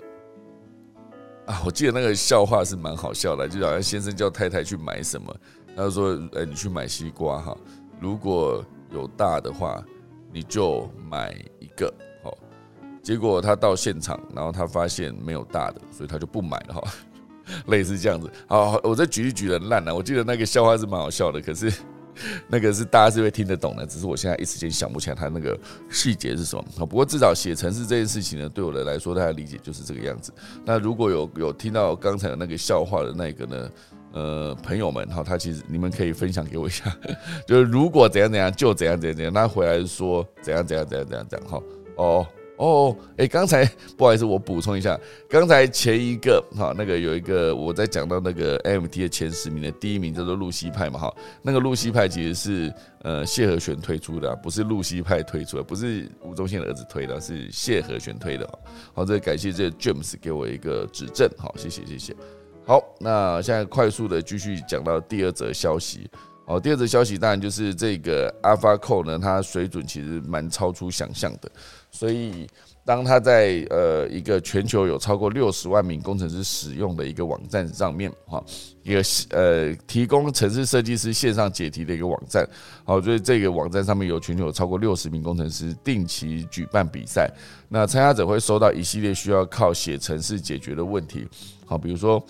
[1.47, 5.35] 啊，我记得那个笑话是蛮好笑的，就好像先生叫太太去买什么，
[5.77, 7.57] 他就说：“哎，你去买西瓜哈，
[8.01, 9.83] 如果有大的话，
[10.33, 12.37] 你就买一个。”好，
[13.03, 16.83] 结果他到现场，然后他发现没有大的，所以他就不买了哈，
[17.67, 18.31] 类似这样子。
[18.47, 21.73] 好，我再举一举的烂了，我记得那个笑话是蛮好笑的，可是。
[22.49, 25.59] 那个是大家是会听得懂的，只是我现在一时间想不起来它那个
[25.91, 26.65] 细节是什么。
[26.87, 30.33] 不过至少写程式这件事情呢，对我的来说，大家理解就是这个样子。
[30.65, 33.71] 那如果有有听到刚才的那个笑话的那个呢，
[34.13, 36.85] 呃，朋友们哈，他其实你们可以分享给我一下，
[37.47, 41.63] 就是如果怎样怎样就怎样怎样怎样，他回来说怎样怎样怎样怎样怎样哈
[41.97, 42.27] 哦。
[42.57, 43.65] 哦，哎，刚才
[43.97, 58.49] 不好意思，我补充一下，刚才前一个哈，那个有一个我在讲到那个 MT 的前十名的第一名叫做露西派嘛哈，那个露西派其实是呃谢和弦推出的，不是露西派推出的，不是吴宗宪的儿子推的，是谢和弦推的。
[58.93, 62.15] 好，这感谢这 James 给我一个指正，好，谢谢谢谢。
[62.65, 66.09] 好，那现在快速的继续讲到第二则消息。
[66.47, 71.51] 好，第二则消息当然就是这个 Alpha Co 呢，它水准其实蛮超出想象的。
[71.95, 72.45] 所以，
[72.85, 78.45] 当他在呃一个全球有超过六十万名工程师使用的一个网站上面，哈，
[78.83, 82.45] 一个呃提供城市设计师线上解题的一个网站，
[82.83, 87.31] 好，所以这个网站上面有全球有超过六十名工程师定期举办比赛，
[87.69, 91.25] 那参加者会收到一系列需要靠写程式解决的问题，
[91.65, 92.21] 好，比如说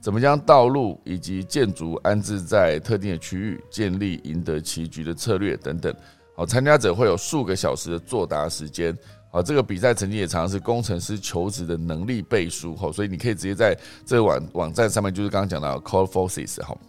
[0.00, 5.94] 怎么将道路以及建筑安置在特定的区域，建立赢得棋局的策略等等。
[6.40, 8.96] 好，参加者会有数个小时的作答时间。
[9.30, 12.74] 好，这个比赛成绩也常常是工程师求职的能力背书。
[12.74, 13.76] 好，所以你可以直接在
[14.06, 16.80] 这个网网站上面，就是刚刚讲到 Call Forces 好，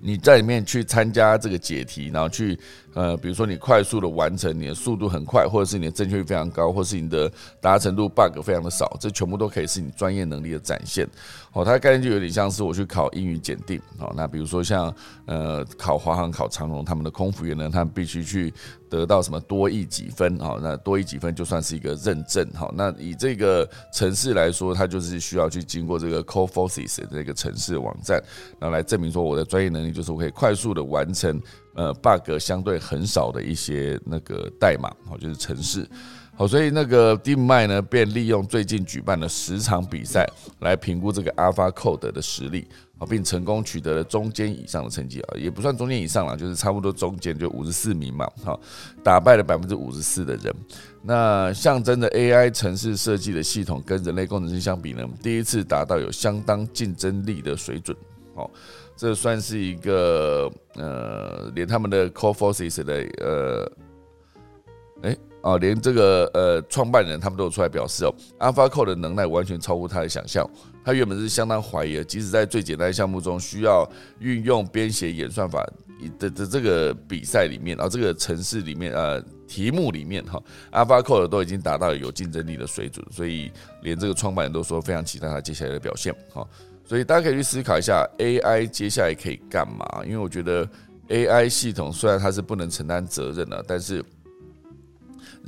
[0.00, 2.58] 你在里面去参加这个解题，然后去。
[2.94, 7.30] 呃，比如说你快速的完成，你的速度很快，或者是你的正确率非常高，或是你的
[7.60, 11.06] 达成度 bug 非常的少，这全部都可以是你专业能力的展现。
[11.52, 13.80] 哦，它的概念就有点像是我去考英语检定。
[13.98, 14.92] 好，那比如说像
[15.26, 18.52] 呃考华航、考长荣，他们的空服员呢，他们必须去
[18.90, 20.38] 得到什么多一几分？
[20.38, 22.48] 好，那多一几分就算是一个认证。
[22.54, 28.22] 好，那以这个城市来说，它就是需要去经过这个 Core Forces 这个城市网站，
[28.58, 31.40] 然后来证明说我的专业能力就是我可以快速的完成。
[31.74, 35.88] 呃，bug 相对很少的一些那个代码，好，就是城市，
[36.34, 40.26] 好，所以那个 DeepMind 呢，便利用最近举办的十场比赛
[40.58, 42.66] 来评估这个 AlphaCode 的实力，
[42.98, 48.58] 啊，并成功取得了中间以上的成绩啊，也不算中间以上了，就是差不多中间，就五十四名嘛，哈，
[49.02, 50.54] 打败了百分之五十四的人。
[51.02, 57.96] 那象征着 AI 城市设计的系统跟人类工程师相比呢，第一次达到有相当竞争力的水准，
[58.34, 58.50] 哦。
[59.00, 63.72] 这算是一个呃，连他们的 Core Forces 的呃，
[65.02, 70.44] 哎哦，连这个呃创办人他们都有出来表示哦，AlphaGo 的能耐完全超乎他的想象。
[70.84, 73.88] 他原本是相当怀疑的，即使在最简单的项目中需要
[74.20, 75.66] 运用编写演算法
[76.18, 83.50] 的的这个比赛里面，然后这个城市里面呃题目里面哈，AlphaGo 都已经达到有竞争力的水准，所以
[83.82, 86.46] 连这个创办人都说非常期待他接下来的表现哈。
[86.84, 90.02] 所以大家可以去思考一下，AI 接下来可以干嘛？
[90.04, 90.66] 因为我觉得
[91.08, 94.02] AI 系统虽然它是不能承担责任的，但是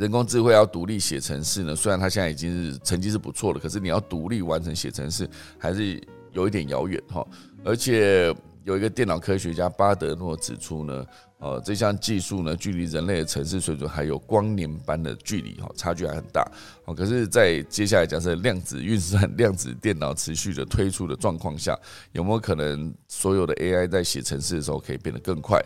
[0.01, 5.28] 人工智慧要独立写程式呢，虽然它现在已经是成绩是不错了，可是你要独立完成写程式
[5.59, 6.01] 还是
[6.32, 7.22] 有一点遥远哈。
[7.62, 8.34] 而且
[8.64, 11.06] 有一个电脑科学家巴德诺指出呢，
[11.38, 16.46] 呃，这项技术呢，距离人类的城市水准还有光年般的距离，哈，差距还很大。
[16.84, 21.78] 哦，可是，在接下来假设量子运算、量子电脑持续的推出的状况下，
[22.12, 25.58] 有没有可能所有的 AI 在写程式的时候可以变得更快？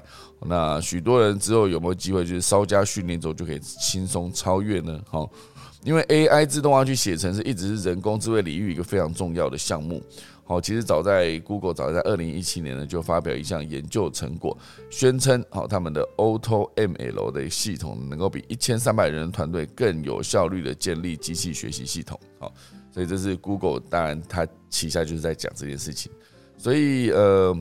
[0.46, 5.00] 那许多人之后有没有机会就是稍加训练之后就可以轻松超越呢？
[5.08, 5.28] 好，
[5.82, 10.00] 因为 AI 自动化去写程式，一直是人工智慧领域一个非常重要的项目。
[10.46, 14.56] 好，其实早在 Google 早在二零一七年呢，就发表一项研究成果，
[14.90, 22.20] 宣称好他们的 Auto ML 的系统能够比一千三百人团队更有效率的建立机器学习系统。
[22.38, 22.52] 好，
[22.92, 26.12] 所以这是 Google，当然它旗下就是在讲这件事情。
[26.56, 27.56] 所以呃，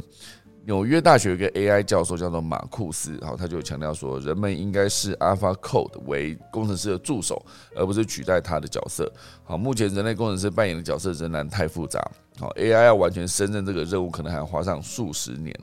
[0.66, 7.46] 纽约大学有一个 AI 教授叫做马库斯，好，他就强调说，人们应该是 Alpha Code 为工程师的助手，
[7.76, 9.12] 而不是取代他的角色。
[9.44, 12.00] 好，目前人类工程师扮演的角色仍然太复杂。
[12.40, 15.54] 好，AI 要完全胜任这个任务，可能还要花上数十年。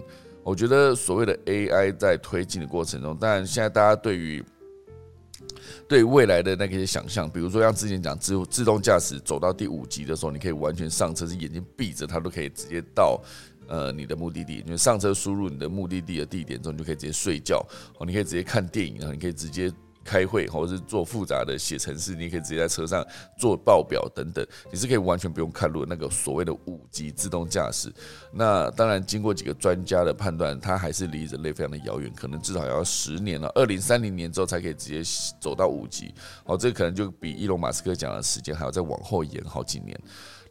[0.42, 4.44] 我觉得所谓的 AI 在推进的过程中，当然现在大家对于
[5.88, 13.20] 对未来的那些想象，比如说像之前讲自自动驾驶走到第五级的时候，你可以完全上车，是眼睛闭着，它都可以直接到
[13.70, 14.62] 呃你的目的地。
[14.66, 17.66] 你上车输入你的目的地的地点之后，你就可以直接睡觉。
[17.98, 19.72] 哦，你可以直接看电影啊，你可以直接。
[20.02, 23.06] 开会或者是做复杂的写程式，你可以直接在车上
[23.38, 25.84] 做报表等等，你是可以完全不用看路。
[25.84, 27.92] 那个所谓的五级自动驾驶，
[28.32, 35.02] 那当然经过几个专家的判断，它还是离人类非常的遥远，可能至少要十年了，二零三零年之后才可以直接
[35.38, 36.12] 走到五级。
[36.44, 40.00] 哦，这可能就比伊隆马斯克讲的时间还要再往后延好几年。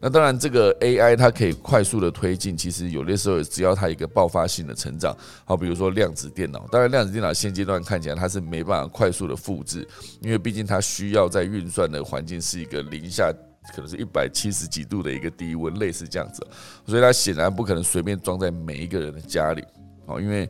[0.01, 6.65] 那当然，这个 AI 它可以快速的推进，其实有的时候只要它一个爆发性的成长，好，比如说量子电脑。
[6.71, 9.85] 当然，量子电脑现阶段看起来它是没办法快速的复制，
[10.21, 13.29] 因为毕竟它需要在运算的环境是一个零下
[13.75, 16.47] 可能是一百七十几度的一个低温，类似这样子，
[16.85, 19.63] 所以它显然不可能随便装在每一个人的家里，
[20.05, 20.49] 好，因为。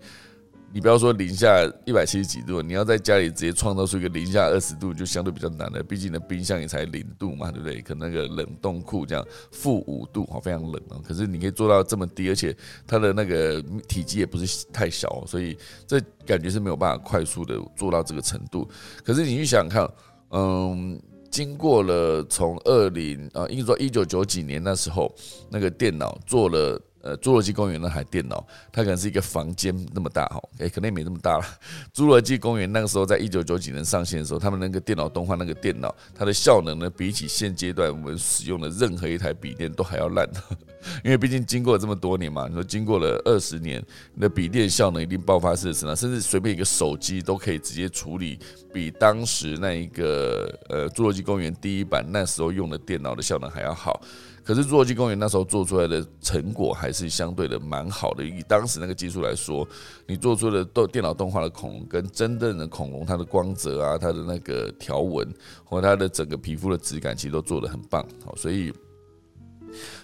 [0.72, 5.82] 你不要说零下一百七十几度，你要在家里直接创造出一个零下二十度，就相对比较难的。
[5.82, 7.82] 毕竟呢，冰箱也才零度嘛，对不对？
[7.82, 11.02] 可能那个冷冻库这样负五度，好，非常冷啊。
[11.04, 12.56] 可是你可以做到这么低，而且
[12.86, 15.58] 它的那个体积也不是太小，所以
[15.88, 18.70] 这感觉是没有办法快速的做到这个程度。
[19.04, 19.92] 可是你去想想看，
[20.30, 21.02] 嗯，
[21.32, 25.12] 经过了从二零啊，应该说一九九几年那时候，
[25.50, 26.80] 那个电脑做了。
[27.02, 31.46] 呃，侏罗纪公园那台电脑，它可能是一个房间那么大哈，哎，可能也没那么大了。
[31.94, 40.28] 侏罗纪公园那个时候，在一九九几年上线的时候，他们那个电脑动画那个电脑，它的效能呢，比起现阶段我们使用的任何一台笔电都还要烂。
[41.04, 43.84] 因为毕竟经过了这么多年嘛，你说经过了二十年，
[44.14, 48.40] 你的笔电效能一定爆发式的成长，甚至随便一个手机都可以直接处理
[48.74, 54.02] 比当时那一个呃侏罗纪公园第一版那时候用的电脑的效能还要好。
[54.50, 59.68] 可是侏罗纪公园那时候做出来的成果还是相对的蛮好的，以当时那个技术来说，
[60.08, 65.32] 你做出的动电脑动画的恐龙跟真正的恐龙，它的光泽啊，它的那个条纹
[65.64, 68.04] 和它的整个皮肤的质感，其实都做得很棒。
[68.26, 68.74] 好，所以。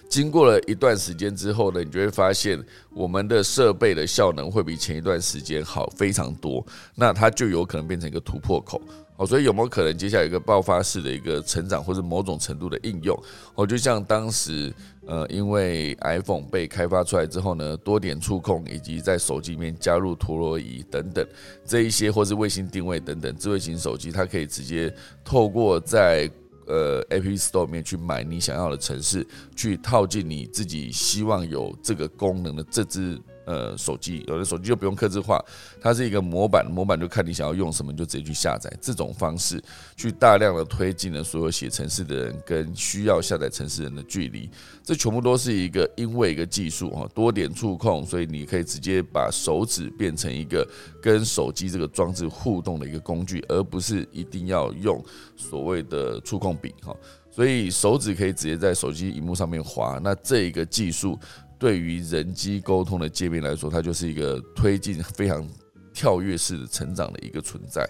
[0.07, 8.79] 经过了一段时间之后呢，你就会发现我们的设备的效能会比前一段时间好非常多，那它就有可能变成一个突破口。
[9.17, 13.17] 哦，所以有没有可能接下来一个爆发式的一个成长，或者某种程度的应用？
[13.55, 14.73] 哦，就像当时
[15.05, 21.25] 呃，因为 iPhone 被开发出来之后呢，多点触控以及在手机里面加入陀螺仪等等
[21.65, 24.93] 这一些，或是卫星定位等等，智慧型手机它可以直接
[25.23, 26.29] 透过在
[26.67, 35.43] 呃，App Store 里面去买你想要的城市，去套进你自己希望有这个功能的这支呃手机，有的手机就不用刻字化，
[35.81, 38.71] 它是一个模板，模板就看你想要用什么就直接去下载。
[38.81, 39.63] 这种方式
[39.95, 44.49] 去大量的推进了所有写程式的人跟需要下载程式人的距离。
[44.83, 50.67] 这全部都是一个因为一个技术哈，多点触控，所以你可以直接把手指变成一个
[51.01, 55.03] 跟手机这个装置互动的一个工具，而不是一定要用
[55.35, 56.95] 所谓的触控笔哈。
[57.31, 61.19] 所以手指可以直接在手机荧幕上面滑，那这一个技术
[61.65, 65.43] 对于人机沟通的界面来说，它就是一个推进非常
[65.91, 67.83] 跳跃式的成长的一个存在。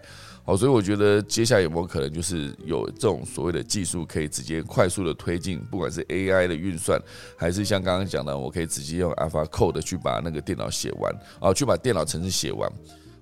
[0.46, 6.98] 好，所以我觉得接下来有没有可能就是有这种所谓的技术，可以直接快速的推进，不管是 AI 的运算，
[7.36, 12.72] 还是像刚刚讲的，我可以直接用 Alpha Code 去把那个电脑写完，啊，去把电脑程式写完。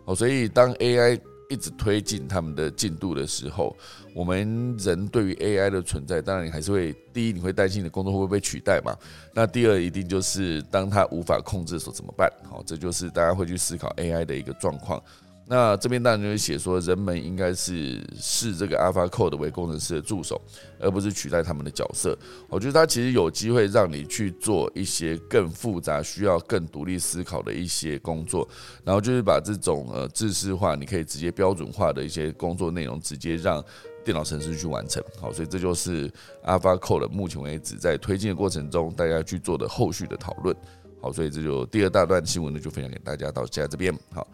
[0.06, 1.20] 好，所以当 AI
[1.50, 3.76] 一直推进他们的进度的时候，
[4.14, 8.96] 我们人对于 AI 的存在，当然你还是会第一，你会担心你的工作会不会被取代嘛？
[9.34, 12.32] 那第二，一定就是当它无法控制的时候怎么办？
[12.50, 15.02] 好，这就是大家会去思考 AI 的一个状况。
[15.46, 20.42] 那这边当然就会写说，人们应该是视这个 AlphaCode 为工程师的助手，
[20.80, 22.18] 而不是取代他们的角色。
[22.48, 28.48] 我觉得它其实有机会让你去做一些更复杂、需要更独立思考的一些工作，
[28.86, 33.62] 然后就是把这种呃知识化、你可以直接标准化的一些工作内容，直接让
[34.06, 35.04] 电脑程式去完成。
[35.20, 36.10] 好，所以这就是
[36.46, 40.56] AlphaCode 目前为止在推进的过程中，大家去做的后续的讨论。
[41.02, 43.94] 好，所以这就第二大段新闻呢，就分享给大家到现在这边。
[44.14, 44.26] 好。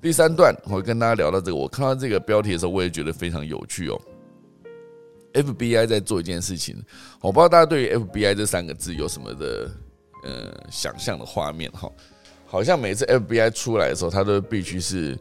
[0.00, 1.56] 第三段，我跟大家聊到这个。
[1.56, 4.00] 我看到这个标题的时候，我也觉得非常有趣哦。
[5.32, 6.76] FBI 在做一件事情，
[7.20, 9.70] 我不知道大家对于 FBI 这三个字有什么的
[10.22, 11.90] 呃想象的画面哈？
[12.46, 15.18] 好像每次 FBI 出来的时候，他都必须是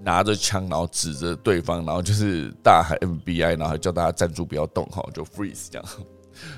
[0.00, 5.88] 拿着枪，然后指着对方，然后就是大喊 FBI，然后叫大家站住，不要动哈，就 freeze 这样，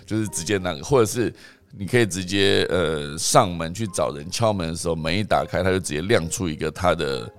[0.06, 1.34] 就是直接那个，或者是
[1.76, 7.30] 你可以直接呃上门去找人敲门的时候，门一打开，他就直接亮出一个他的。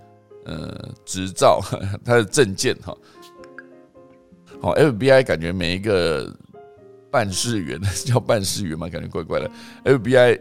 [0.46, 1.60] 呃，执照，
[2.04, 2.98] 他的证件哈，
[4.60, 6.34] 好，FBI 感觉每一个
[7.12, 9.52] 办事员 叫办事员嘛，感觉怪怪的。
[9.84, 10.40] FBI，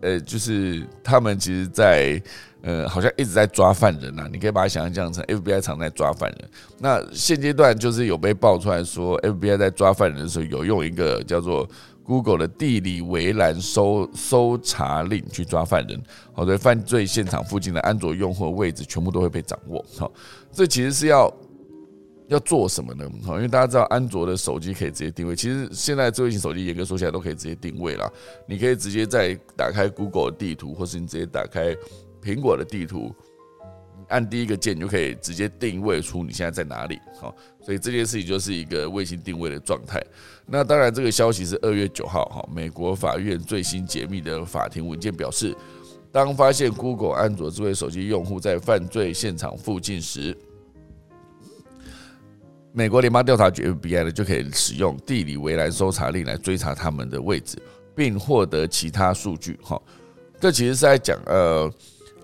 [0.00, 2.22] 呃，就是他们其实，在
[2.62, 4.28] 呃，好像一直在抓犯人呐。
[4.30, 6.50] 你可以把它想象成 FBI 常在抓犯人。
[6.78, 11.68] 那现阶段就是有被爆出来说，FBI 在抓犯人的时候，有用一个叫做。
[12.08, 16.02] Google 的地理围栏搜搜查令去抓犯人，
[16.32, 19.84] 好的犯罪现场附近的安卓用户位置全部都会被掌握。
[19.98, 20.10] 好，
[20.50, 21.30] 这其实是要
[22.28, 23.06] 要做什么呢？
[23.22, 28.10] 好，因为大家知道安卓的手机可以直接定位，其实现在智慧型手机严格说起来都可以直接定位了。
[28.46, 31.76] 你可以直接在打开 Google 地图，或是你直接打开
[32.22, 33.14] 苹果的地图。
[34.08, 36.98] 按第一个键，你就可以直接定位出你现在在哪里。
[37.20, 40.02] 好，所以这件事情就是一个卫星定位的状态。
[40.50, 45.54] 那当然，这个消息是二月九号，哈，美国法院最新解密的法庭文件表示，
[46.10, 50.36] 当发现 Google 安卓智慧手机用户在犯罪现场附近时，
[52.72, 57.60] 美国联邦调查局 FBI 呢就可以使用地理围栏搜查令来追查他们的位置，
[57.94, 59.58] 并获得其他数据。
[59.62, 59.80] 哈，
[60.40, 61.70] 这其实是在讲，呃。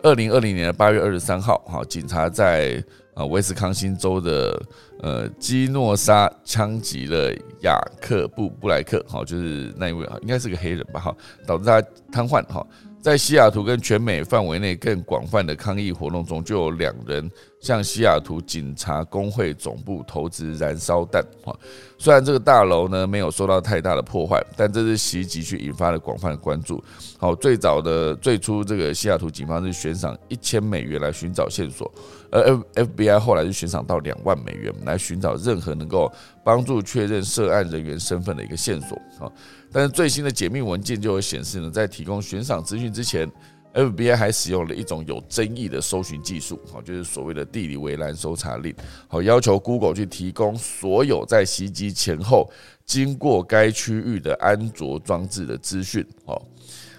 [0.02, 2.72] 二零二零年的八月二十三号，哈，警察在
[3.14, 4.60] 啊威斯康星州的
[5.00, 11.80] 呃基诺沙枪击了雅克布布莱克，好，就是那一位啊，应该是个黑人吧，哈，导致他
[12.12, 12.66] 瘫痪，哈。
[13.04, 17.30] 在西雅图跟全美范围内更广泛的抗议活动中，就有两人
[17.60, 21.22] 向西雅图警察工会总部投掷燃烧弹。
[21.44, 21.54] 哈，
[21.98, 26.82] 虽然这个大楼呢没有受到太大的破坏，但这次袭击却引发了广泛的关注。
[27.18, 31.92] 好，最早的最初这个西雅图警方是悬赏一千美元来寻找线索，
[32.30, 32.64] 而 F
[32.96, 36.10] FBI 后来是悬赏到两万美元来寻找任何能够
[36.42, 38.98] 帮助确认涉案人员身份的一个线索。
[39.18, 39.30] 好。
[39.74, 43.28] 但是最新的解密文件就会显示呢，在提供悬赏资讯之前
[43.74, 48.72] ，FBI 还使用了一种有争议的搜寻技术，好，就是所谓的地理围栏搜查令，
[49.08, 52.48] 好，要求 Google 去提供所有在袭击前后
[52.86, 56.40] 经过该区域的安卓装置的资讯，好，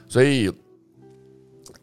[0.09, 0.51] 所以，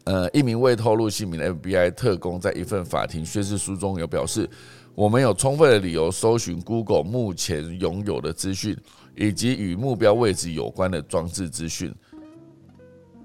[0.03, 4.47] 呃，一名未透露姓名的 FBI 特工在一份法庭宣誓书中有表示，
[4.95, 8.77] 我们有充分的理由搜寻 Google 目前拥有的资讯。
[9.15, 11.93] 以及与目标位置有关的装置资讯，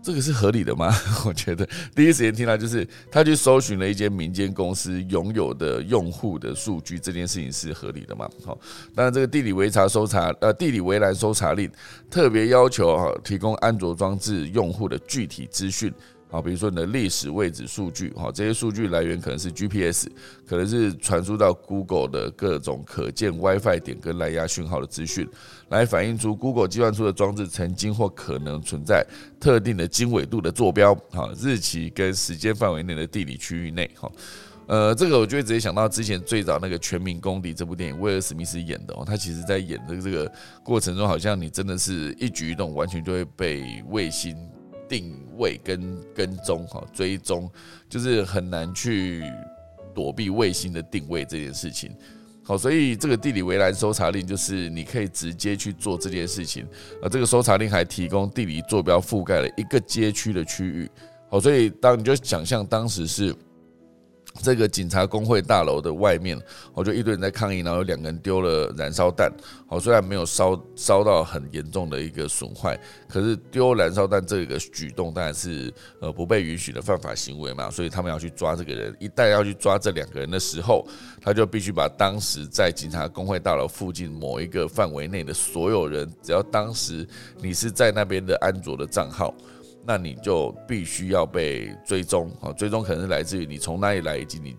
[0.03, 0.95] 这个是合理的吗？
[1.25, 1.67] 我觉得
[1.97, 8.29] 第一时间听到就是他去搜寻了一间民间公司拥有的用户的数据，这件事情是合理的吗？
[8.45, 8.59] 好，
[8.95, 11.73] 当然这个地理围查搜查呃地理围栏搜查令
[12.11, 15.91] 特别要求哈提供安卓装置用户的具体资讯。
[16.31, 20.07] 好，比如说你的历史位置数据，哈，这些数据来源可能是 GPS，
[20.47, 25.27] 可能是传输到 Google 的各种可见 WiFi 点跟蓝牙讯号的资讯，
[25.71, 29.03] 来反映出 Google 计算出的装置曾经或可能存在
[29.41, 34.13] 特定的经纬度的坐标，哈，日期跟时间范围内的地理区域内，哈，
[34.67, 40.31] 呃，这个我就会直接想到之前最早那个《全民公敌》这部电影，威尔史密斯演的哦，他其实在演的这个
[40.63, 44.37] 过程中，好像你真的是一举一动完全就会被卫星。
[44.89, 47.51] 定位跟跟踪哈追踪，
[47.89, 49.23] 就是很难去
[49.95, 51.95] 躲避卫星的定位这件事情。
[52.43, 56.67] 好，所以这个地理围栏搜查令就是你可以直接去做这件事情。
[57.03, 60.91] 啊这个搜查令还提供地理坐标覆盖了一个街区的区域。
[61.29, 63.35] 好，所以当你就想象当时是。
[64.41, 66.41] 这个警察工会大楼的外面，
[66.73, 69.33] 我就一堆人在抗议，然后有两个人丢了燃烧弹。
[69.67, 72.79] 好，虽然没有烧烧到很严重的一个损坏，
[73.09, 77.71] 可是丢燃烧弹这个举动当然是呃不被允许的犯法行为嘛。
[77.71, 78.97] 所以他们要去抓这个人。
[78.99, 80.87] 一旦要去抓这两个人的时候，
[81.21, 87.07] 他就必须把当时在警察工会大楼附近某一个范围内的所有人，只要当时
[87.43, 89.35] 你是在那边的安卓的账号。
[89.89, 92.53] 那你就必须要被追踪啊！
[92.53, 94.55] 追踪可能是来自于你从哪里来，以及你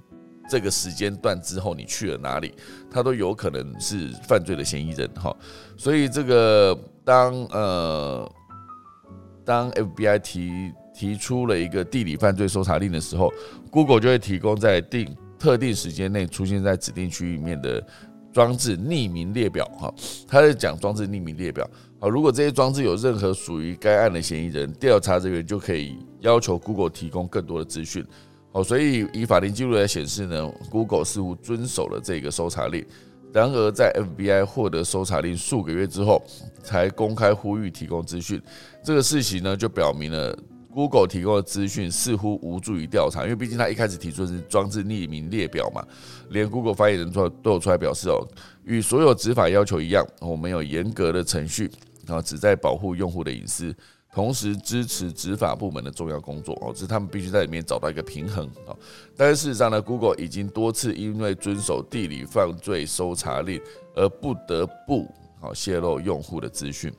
[0.50, 2.52] 这个时间段之后你去了哪里，
[2.90, 5.32] 他都有可能是犯罪的嫌疑人哈。
[5.78, 6.76] 所以这个
[7.06, 8.32] 当呃
[9.46, 13.32] 当 FBI 提提出了一个地理犯罪搜查令的时候
[13.70, 17.86] ，Google 就会提供在定特定时间内出现在指定区域里面的
[18.32, 19.94] 装置匿名列表哈。
[20.28, 21.70] 他在讲装置匿名列表
[22.00, 28.06] 好，如果这些装置有任何属于该案的嫌疑人，调查人员就可以要求 Google 提供更多的资讯。
[28.52, 32.86] 哦，所以以法庭记录来显示呢，Google 似乎遵守了这个搜查令。
[33.32, 36.20] 然而，在 FBI 获得搜查令数个月之后，
[36.64, 38.42] 才公开呼吁提供资讯。
[38.84, 40.36] 这个事情呢，就表明了
[40.72, 45.86] Google 提供的资讯似乎无助于调查，因为毕竟他一开始提出的是装置匿名列表嘛。
[46.30, 48.26] 连 Google 发言人都都有出来表示哦，
[48.64, 51.70] 与所有执法要求一样，我们有严格的程序，
[52.06, 53.76] 然后旨在保护用户的隐私。
[54.12, 58.74] 同时支持执法部门的重要工作哦，是他们必须在里面找到一个平衡啊。
[59.16, 63.62] 但是事实上呢，Google 已经多次因为遵守地理犯罪搜查令
[63.96, 65.08] 而不得不
[65.40, 66.92] 好泄露用户的资讯。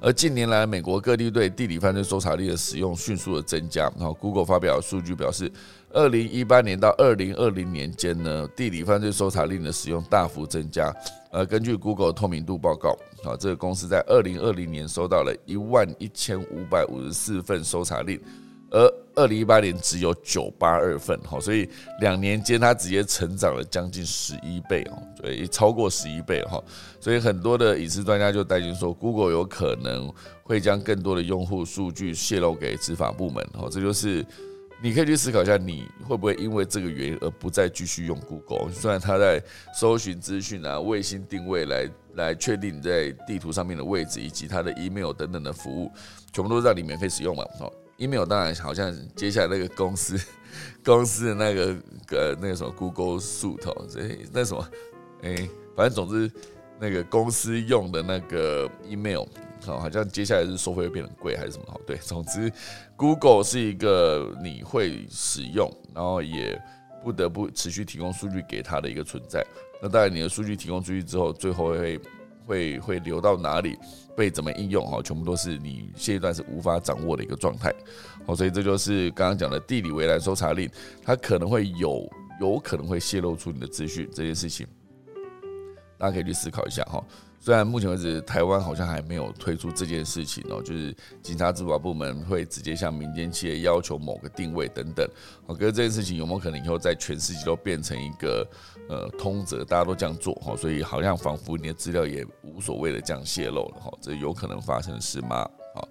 [0.00, 3.90] 而近年来，美国各地对地理犯罪搜查令的使用迅速的增加。
[3.98, 5.50] 然后，Google 发表数据表示，
[5.90, 10.94] 二零一八年到二零二零年间呢，地理犯罪搜查令的使用大幅增加。
[11.30, 12.90] 呃根据 Google 透明度报告，
[13.24, 18.20] 啊，这个公司在二零二零年收到了一万一千五百五十四份搜查令。
[18.70, 21.68] 而二零一八年只有九八二份，哈，所以
[22.00, 26.62] 两年间它直接成长了将近十一倍哦，所以超过十一倍哈，
[27.00, 30.12] 所以很多的隐私专家就担心说，Google 有可能
[30.42, 34.22] 会将更多的用户数据泄露给执法部门，哦，这就是
[34.82, 38.70] 你可以去思考一下，你会不会因为这个原因而不再继续用 Google？
[38.70, 39.42] 虽然它在
[39.74, 45.90] 搜寻资讯啊、卫星定位来来确定你在地图上面的位置，以及它的 email 等等的服务，
[46.32, 47.72] 全部都让你免费使用嘛，哦。
[47.98, 50.18] Email 当然好像接下来那个公司
[50.84, 51.76] 公司的那个
[52.10, 54.68] 呃那个什么 Google Suite，所以那什么
[55.22, 56.30] 哎，反正总之
[56.78, 59.24] 那个公司用的那个 email，
[59.64, 61.64] 好，好像接下来是收费会变得贵还是什么？
[61.68, 62.52] 好，对，总之
[62.96, 66.60] Google 是一个你会使用，然后也
[67.02, 69.44] 不得不持续提供数据给他的一个存在。
[69.80, 72.00] 那当然你的数据提供出去之后，最后会
[72.46, 73.78] 会会流到哪里？
[74.16, 77.72] 被怎么应用哈，全部都是你现阶段是无法掌握的一个状态，
[78.26, 80.68] 哦，所以这就是刚刚讲的地理围栏搜查令，
[81.04, 82.10] 它可能会有
[82.40, 84.66] 有可能会泄露出你的资讯这件事情，
[85.98, 87.04] 大家可以去思考一下哈。
[87.38, 90.92] 虽然目前为止台湾好像还没有推出这件事情哦，就是
[91.22, 95.08] 警察执法部门会直接向民间企业要求某个定位等等，
[95.46, 98.44] 哦，可是这件事情有没有可能以后在全世界都变成一个
[98.88, 105.48] 呃通则，大家都这样做哈，所以好像仿佛你的资料也无所谓的这样泄露了哈，这有可能发生的事吗？
[105.74, 105.88] 好，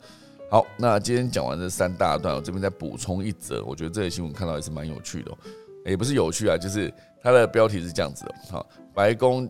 [0.52, 5.32] 好，那今天讲完这三大段，我这边再补充一则，我觉得这个新闻看到也是蛮有趣的，
[5.86, 9.50] 也不是有趣啊，就是它的标题是这样子的，好，白宫。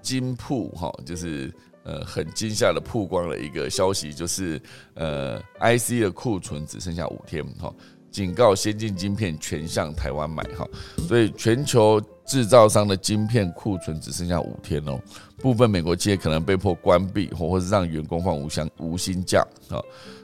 [0.00, 4.62] 惊曝哈，就是呃很惊吓的曝光了一个消息，就是
[4.94, 7.74] 呃 IC 的库存只剩下五天哈，
[8.08, 10.66] 警告先进晶片全向台湾买哈，
[11.08, 15.00] 所以全球制造商的晶片库存只剩下五天哦，
[15.38, 19.80] 部分美国企业可能被迫关闭或或是让员工放无薪无薪假啊，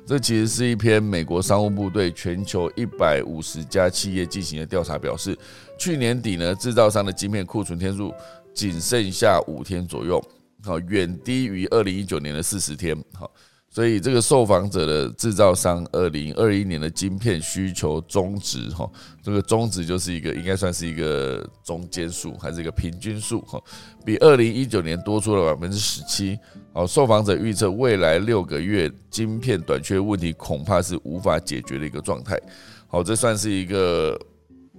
[0.07, 5.37] 这其实是一篇美国商务部对全球一百五十家企业进行的调查，表示
[5.79, 8.13] 去年底呢制造商的晶片库存天数。
[8.55, 10.25] 仅剩下五天左右，
[10.63, 13.29] 好，远低于二零一九年的四十天，好，
[13.75, 18.89] 所以这个受访者的制造商二零二一年的晶片需求中值，哈，
[19.21, 23.61] 这个中值就是一个应该算是一个中间数，还是一个平均数，哈，
[24.05, 26.39] 比二零一九年多出了百分之十七，
[26.73, 32.41] 好，受访者预测未来六个月晶片短缺问题恐怕是无法解决的一个状态，
[32.87, 34.17] 好，这算是一个。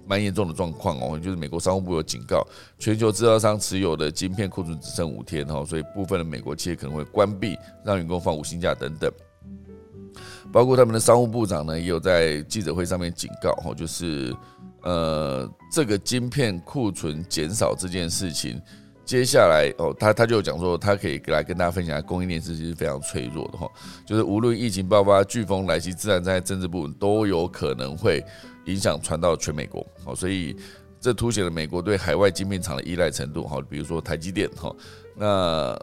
[0.06, 2.46] 蛮严重的状况哦，就是美国商务部有警告，
[2.78, 9.12] 全球制造商持有的晶片库存只剩五天哈，所以部分的美国企业可能会关闭，让员工放五薪假等等。
[10.52, 14.34] 包括他们的商务部长呢，也有在记者会上面警告哈，就是
[14.82, 18.62] 呃，这个晶片库存减少这件事情，
[19.06, 23.66] 接下来哦，他他就讲说，他可以来跟大家分享，供应链其实是非常脆弱的哈，
[24.04, 28.22] 就是无论疫情爆发、飓风来袭、自然灾害、政治部分都有可能会。
[28.66, 30.56] 影响传到全美国，好，所以
[31.00, 34.74] 这凸显了美国对海外晶片厂的依赖程度，哈，比如说台积电，哈，
[35.14, 35.78] 那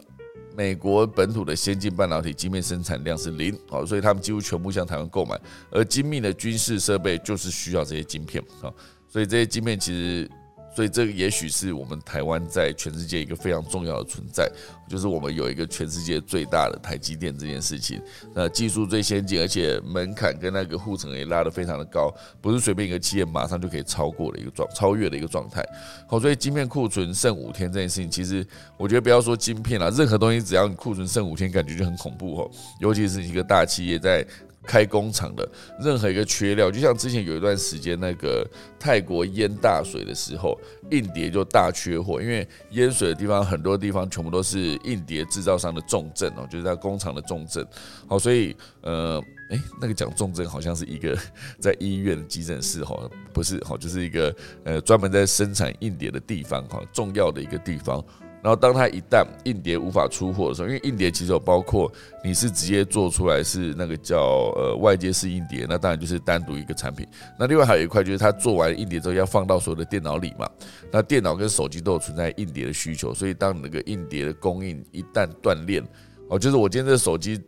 [0.54, 8.70] 美国本土的先进半导体晶片生产量是零，好，所以他们几乎全部向台湾购买，而精密的军事设备就是需要这些晶片，好，
[9.08, 10.30] 所以这些晶片其实
[10.74, 14.50] 所以这个也许是我们台湾在全世界一个非常重要的存在，
[14.88, 18.00] 就是我们有一个全世界最大的台积电这件事情，
[18.34, 25.64] 那技术最先进，而且门槛跟那个护城也拉得非常的高，不是随便一个企业马上就可以超过的一个状超越的一个状态。
[26.08, 28.44] 好，所以晶片库存剩五天这件事情，其实
[28.76, 32.50] 我觉得不要说晶片了，任何东西只要你库存剩五天，感觉就很恐怖哦，
[32.80, 34.26] 尤其是一个大企业在。
[34.66, 35.48] 开工厂的
[35.80, 38.46] 任何一个缺料，就像之前有一段时间那个
[38.78, 40.58] 泰国淹大水的时候，
[40.90, 47.66] 硬碟就大缺货，因为淹水的地方很多地方全部都是硬碟制造商的重镇哦，就是在工厂的重镇。
[48.06, 51.16] 好，所以呃，诶，那个讲重症好像是一个
[51.60, 52.98] 在医院的急诊室哈，
[53.32, 54.34] 不是哈，就是一个
[54.64, 58.04] 呃专门在生产硬碟的地方哈，重要的一个地方。
[58.44, 61.90] 然后，当它一旦硬碟无法出货的时候，因为硬碟其实有包括
[62.22, 67.06] 你是直接做出来是那个叫呃外接式硬碟，那当然就是单独一个产品。
[67.40, 70.46] 那另外还有一块就是它做完硬碟之后要放到所有的电脑里嘛。
[70.92, 75.82] 那电脑跟手机都有存在硬碟的需求，所以当那个硬碟的供应一旦断裂，
[76.28, 77.40] 哦，就是我今天这手机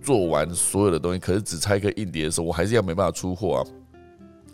[0.00, 3.62] 做完所有的东西，可是只拆一颗硬碟的时候，我还是要没办法出货啊。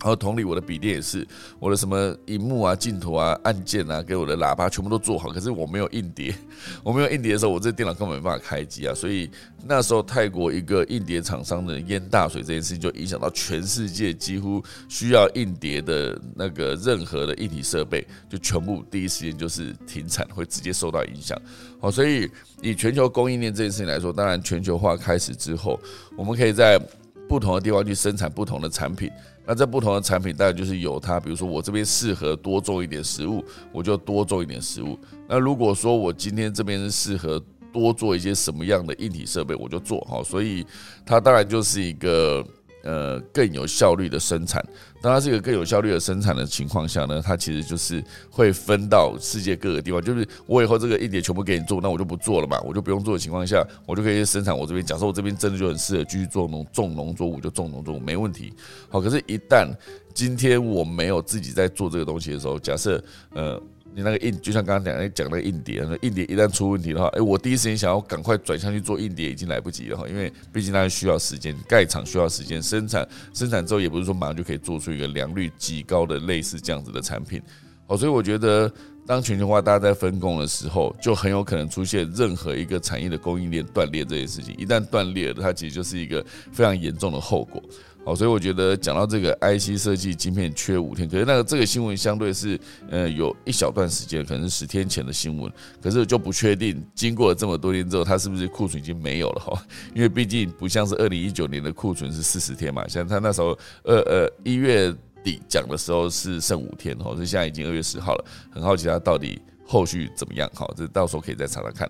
[0.01, 1.27] 然后同理，我的笔电也是，
[1.59, 6.35] 我的什么荧幕啊、镜头啊、按键啊，给我的喇叭全部都做好，可是我没有硬碟，
[6.85, 8.95] 我没有硬碟的时候，我这电脑根本没办法开机啊。
[8.95, 9.29] 所以
[9.67, 21.37] 那时候泰国一个硬碟厂商的淹大水这件事情，就影响到全世界几乎需要硬碟的那个任何的硬体设备，就全部第一时间就是停产，会直接受到影响。
[21.81, 22.31] 好，所以
[22.63, 25.79] 以全球供应链这件事情来说，当然全球化开始之后，
[26.17, 26.81] 我们可以在
[27.29, 29.11] 不同的地方去生产不同的产品。
[29.47, 34.99] 那这不同的产品，当然就是有它，比如说我这边适合多种一点食物，我就多种一点食物。
[35.29, 40.25] 那如果说我今天这边是适合多做一些什么样的硬体设备，我就做好。
[40.25, 40.67] 所以
[41.05, 42.45] 它当然就是一个。
[42.89, 44.65] 呃，更有效率的生产。
[45.03, 50.01] 当它是一个更有效率的生产的情况下呢，它其实就是会分到世界各个地方。
[50.03, 54.83] 就是我以后这个硬碟全部给你做，那我就不做了嘛，我就不用做的情况下，我就可以生产我这边。
[54.83, 58.55] 假设我这边真的就很适合继续做农种农作物，就种农作物没问题。
[58.89, 59.69] 好，可是，一旦
[60.15, 63.61] 今天我没有自己在做这个东西的时候，假设呃。
[63.95, 77.43] 你那个硬，就像刚刚讲讲那个硬碟，那硬碟一旦出问题的话，哎，我第一时间想要赶快转向去做硬碟，已经来不及了哈，因为毕竟它需要时间，盖厂需要时间，生产生产之后也不是说马上就可以做出一个良率极高的类似这样子的产品，
[77.87, 78.73] 好，所以我觉得
[79.07, 87.63] 当全球化大家在分工的时候，就很有可能出现任何一个产业的供应链断裂这件事情，一旦断裂了，它其实就是一个非常严重的后果。
[88.09, 99.63] 好，所以我觉得讲到这个 IC 设计晶片缺五天，可是那个这个新闻相对是呃有一小段时间，可能是十天前的新闻，可是就不确定经过了这么多天之后，它是不是库存已经没有了哈？
[99.95, 103.49] 因为毕竟不像是二零一九年的库存是四十天嘛，像他那时候
[103.85, 104.91] 二呃一月
[105.23, 110.51] 底讲的时候是剩五天哈，这现在已经二月十号了，很好奇他到底后续怎么样？
[110.55, 111.87] 哈，这到时候可以再查查看。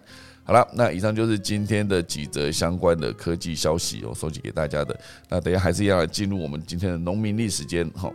[0.48, 4.98] 好了，那以上就是今天的几则相关的科技消息，我收集给大家的。
[5.28, 8.10] 那等下还是要进入我们今天的农民历时间哈。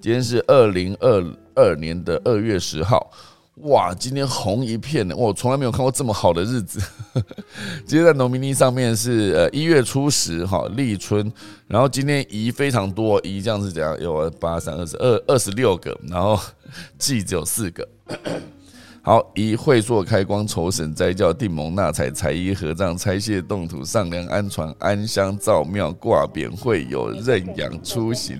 [0.00, 3.10] 今天是二零二二年的二月十号，
[3.62, 6.80] 哇，今天红一片呢，我从来没有看过这么好的日子。
[7.84, 11.32] 今天在农民历上面是呃一月初十哈立春，
[11.66, 14.00] 然后今天宜非常多，宜这样是怎样？
[14.00, 16.38] 有八三二十二二十六个，然后
[16.96, 17.88] 季只有四个。
[19.08, 28.38] 好，一会做开光、酬神、斋教、定盟、纳财、财衣合葬、拆卸动土、上梁安床、安香造庙、挂匾会有认养出行、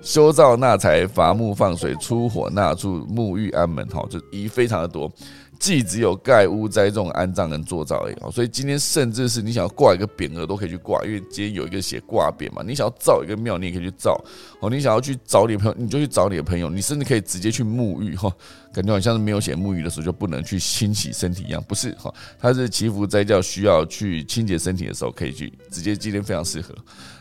[0.00, 5.10] 修造纳财、伐木放水、出火纳柱、沐浴安门，好，就一非常的多。
[5.58, 12.62] 既只有盖屋栽种安葬跟做造而已，所以今天甚至是你想要挂一个匾额都可以去挂，因为今天有一个写挂匾嘛。
[12.66, 14.22] 你想要造一个庙，你也可以去造。
[14.60, 16.68] 哦，你想要去找你的朋友，你就去找你的朋友。
[16.70, 18.32] 你甚至可以直接去沐浴，哈，
[18.72, 22.12] 感觉好像是没有写沐浴的时候就不能去清洗身体一样，不是哈？
[22.38, 26.74] 它是祈福斋教需要去清洁身体的时候可以去直接，今天非常适合。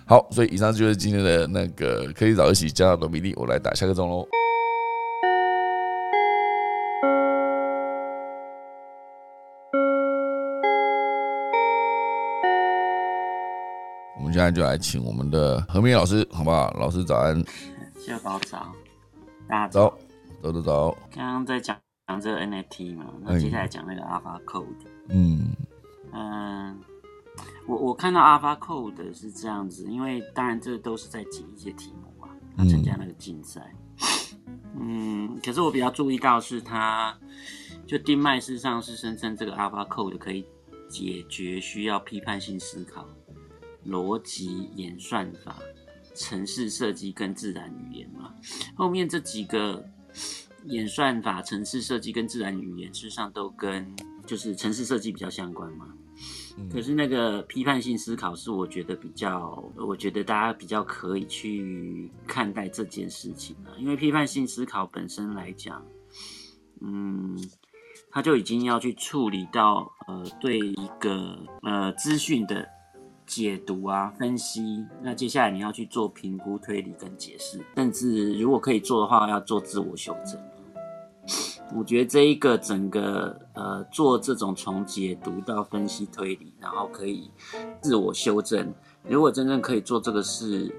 [0.05, 4.27] 好，所以以上就是今天的那个可以早一起加到的米粒，我来打下个钟喽。
[14.35, 16.69] 现在就来请我们的何明老师，好不好？
[16.71, 17.41] 老师早安，
[17.97, 18.69] 下午早，
[19.47, 19.97] 大家早，
[20.43, 20.97] 早早早。
[21.15, 24.65] 刚刚在讲讲这个 NFT 嘛，那接下来讲那个 Alpha Code。
[25.07, 25.55] 嗯
[26.11, 26.77] 嗯，
[27.65, 32.27] 我我看到 Alpha Code 是这样子，因为当然这都是在解一些题目嘛，
[32.69, 33.73] 参加那个竞赛。
[34.77, 37.17] 嗯，可是我比较注意到是他，
[37.87, 40.45] 就定脉事实上是声称这个 Alpha Code 可以
[40.89, 43.07] 解决需要批判性思考。
[43.87, 45.57] 逻辑演算法
[46.13, 48.33] 城市设计跟自然语言嘛。
[48.75, 49.87] 后面这几个
[50.65, 55.87] 演算法、城市设计跟自然语言，事实上都跟就是城市设计比较相关嘛。
[56.71, 65.85] 可是那个批判性思考是我觉得比较，我觉得大家比较可以去看待这件事情啊，因为批判性思考本身来讲，
[66.79, 67.37] 嗯，
[68.09, 72.65] 他就已经要去处理到呃对一个呃资讯的
[73.35, 80.39] 解读啊分析，那接下来你要去做评估推理跟解释，甚至如果可以做的话，要做自我修正。
[81.75, 87.29] 我觉得这一个整个呃做这种从解读到分析推理，然后可以
[87.81, 88.73] 自我修正。
[89.03, 90.73] 如果真正可以做这个事，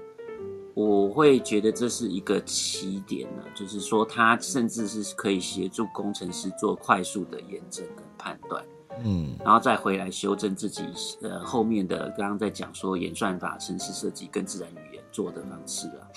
[0.73, 8.65] 我会觉得这是一个起点呢，就是说它甚至是可以协助工程师做快速的验证跟判断，
[9.03, 10.83] 嗯，然后再回来修正自己
[11.21, 16.07] 呃后面的刚刚在讲说演算法、城市设计跟自然语言做的方式啊，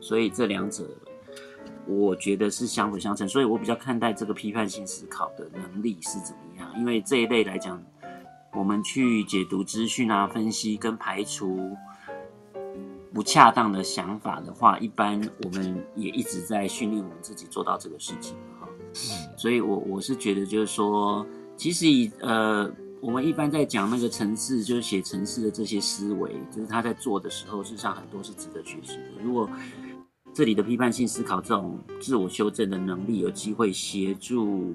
[0.00, 0.84] 所以这两者。
[1.86, 6.70] 我觉得是相辅相成，所以我比较看待这个批判性思考的能力是怎么样。
[6.78, 7.82] 因为这一类来讲，
[8.52, 11.74] 我们去解读资讯啊、分析跟排除
[13.12, 18.68] 不恰当的想法的话，一般我们也一直在训练我们自己做到这个事情哈。
[19.36, 21.26] 所以，我我是觉得就是说，
[21.60, 29.22] 其实以呃，我们一般在讲那个城市，就是写城市的这些思维，就是他在做的时候，事实上很多是值得学习的。
[29.22, 29.46] 如果
[30.32, 34.74] 这里的批判性思考，这种自我修正的能力，有机会协助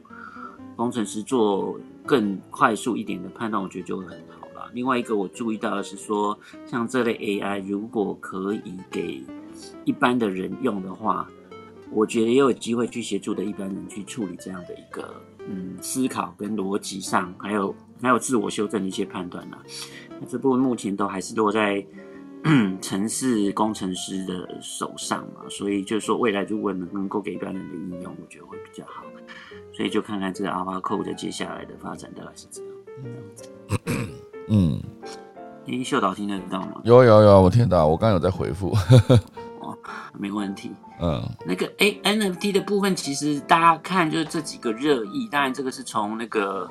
[0.75, 1.75] 工程师做
[2.05, 4.69] 更快速一点的判断，我觉得就会很好了。
[4.71, 8.61] 另外一个我注意到的是说，像这类 AI 如果可以
[8.91, 9.23] 给
[9.85, 11.27] 一般的人用的话，
[11.89, 15.15] 我觉得也有机会去协助的一般人去处理这样的一个
[15.47, 19.57] 嗯思考跟逻辑上，还有还有自我修正的一些判断啦。
[20.19, 21.85] 那这部分目前都还是落在。
[22.79, 29.03] 城市工程师的手上嘛，所以就是说，未来如果能能够给一般人的应用，我觉得会比较好。
[29.73, 32.75] 所以就看看这个 AlphaCode 接下来的发展大概是怎样。
[34.47, 34.79] 嗯，
[35.65, 36.81] 咦，秀导听得到吗？
[36.83, 38.71] 有有有，我听到，我刚有在回复。
[39.85, 40.71] 哦，没问题。
[41.01, 46.69] 嗯，那个哎，NFT 的部分，其实大家看就是这几个热议，当然这个是从那个。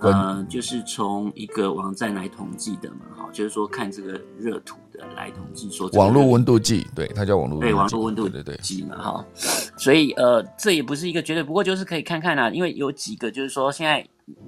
[0.00, 9.24] 呃，就是从一个网站来统计的嘛，哈，就是说看这个热图的来统计说网络温度计，对，它叫网络对网络温度对对计嘛，哈，
[9.76, 14.04] 所以呃，这也不是一个绝对，不过就是可以看看啊，因为有几个就是说现在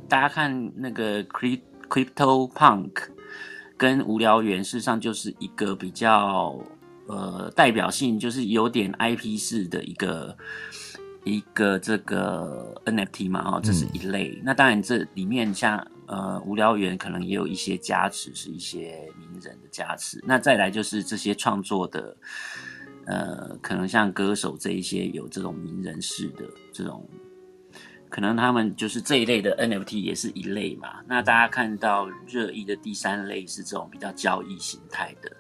[0.08, 2.90] 大家看那个 Crypto Punk
[3.76, 6.58] 跟无聊猿，事实上就是一个比较
[7.06, 10.36] 呃代表性，就是有点 IP 式的一个。
[11.26, 14.38] 一个这个 NFT 嘛，哦，这是一类。
[14.44, 20.22] 那当然，这里面像呃无聊猿可能也有一些加持，是一些名人的加持。
[20.26, 22.14] 那再来就是这些创作的，
[23.06, 27.08] 呃，可能像歌手这一些有这种名人式的这种，
[28.10, 31.00] 可能他们就是这一类的 NFT 也是一类嘛。
[31.08, 35.34] 那大家看到热议的第三类是这种比较交易形态的。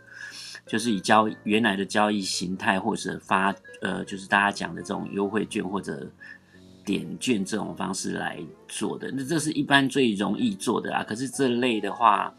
[0.66, 6.10] 就是以交原来的交易形态，或者发呃，就是大家讲的这种优惠券或者
[6.86, 11.04] 点券这种方式来做的，那这是一般最容易做的啊。
[11.04, 12.34] 可是这类的话，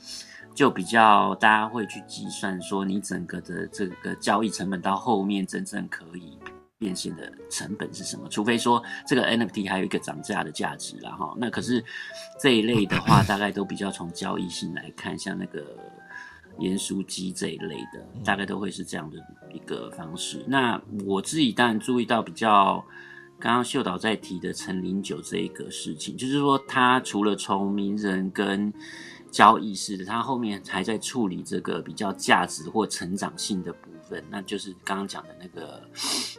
[0.56, 6.38] 就比较大家会去计算说，你整个的这个交易成本到后面真正可以
[6.80, 8.28] 变现的成本是什么？
[8.28, 11.84] 除非说这个 NFT 还有一个涨价的价值然后那可是
[12.42, 15.64] 这一类的话，大概都比较从交易性来看，像那个。
[16.60, 19.18] 盐酥鸡这一类的，大概都会是这样的
[19.54, 20.44] 一个方式。
[20.48, 22.84] 那我自己当然注意到比较，
[23.40, 28.74] 刚刚秀导在提的陈林九这一个事情，就是说他除了从名人跟
[29.30, 35.82] 交易式的，他后面还在处理这个比较价值或成长性的部分，那就是刚刚讲的那个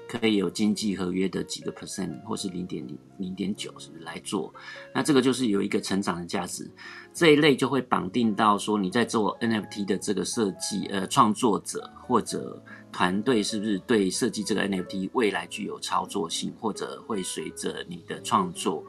[0.08, 4.52] 可以有经济合约的几个 percent 或是零点零零点九，是不是来做？
[4.94, 6.70] 那这个就是有一个成长的价值。
[7.12, 12.62] 这一类就会绑定到说你在做 NFT 的这个设计，呃，创作者或者
[12.92, 18.84] 团队是不是对设计这个 NFT 未来具有操作性，或者会随着你的创作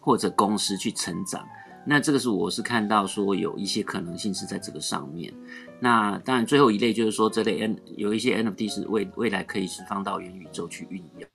[0.00, 1.44] 或者公司去成长？
[1.86, 5.34] 那这个是我是看到说有一些可能性是在这个上面。
[5.80, 11.28] 那当然最后一类就是说这类 N 有一些 NFT 是未未来可以是放到元宇宙去运用。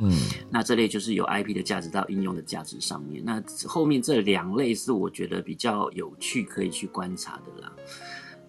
[0.00, 0.12] 嗯，
[0.48, 3.20] 那这类就是有 IP 的价值到应用的价值上面。
[3.24, 7.72] 那后面这两类是我觉得比较有趣，可以去观察的啦。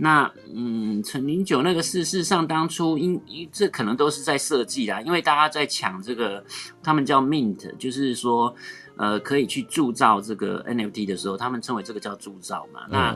[0.03, 6.43] 那嗯，陈零九那个事实上当初因因这可能都是在设计啦，因为大家在抢这个，
[6.81, 8.55] 他们叫 Mint，就是说
[8.97, 12.87] 呃，可以去铸造这个 NFT 的时候，他们称为这个叫铸造嘛。
[12.89, 13.15] 那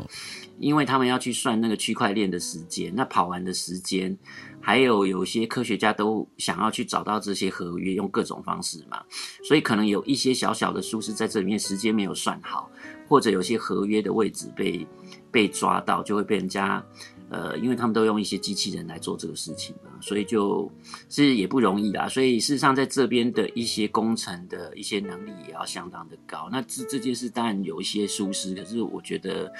[0.59, 4.15] 因为他们要去算那个区块链的时间，那跑完的时间，
[4.61, 9.01] 还有有些科学家都想要去找到这些合约，用各种方式嘛。
[9.43, 12.69] 所以可能有一些小小的疏失在这里面，时间没有算好，
[13.07, 14.87] 或者有些合约的位置被
[15.31, 16.83] 被抓到，就会被人家。
[17.27, 20.71] 呃，因为他们都用一些机器人来做这个事情嘛，所以就
[21.09, 22.07] 是也不容易啦。
[22.07, 26.47] 所以事实上，在这边的一些工程的一些能力也要相当的高。
[26.51, 29.51] 那这这件事当然有一些疏失，可是我觉得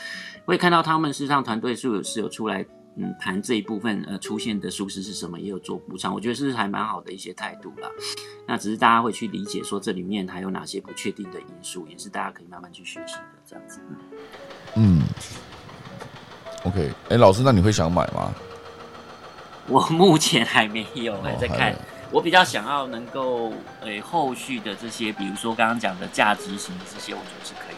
[0.46, 2.64] 会看到他们事实上团队是有是有出来
[2.98, 6.14] 嗯谈这一部分呃出现的舒适是什么，也有做补偿。
[6.14, 7.90] 我觉得是还蛮好的一些态度啦。
[8.48, 13.80] 那只是大家会去理解说这里面还有哪些不确定的因素，也是大家可以慢慢去学习的这样子。
[14.76, 15.02] 嗯。
[16.64, 18.34] OK，哎，老师，那你会想买吗？
[19.68, 21.76] 我目前还没有，还在看。
[22.12, 27.75] 我比较想要能够，诶，后续的这些，比如说刚刚讲的价值型的这些，我觉得是可以。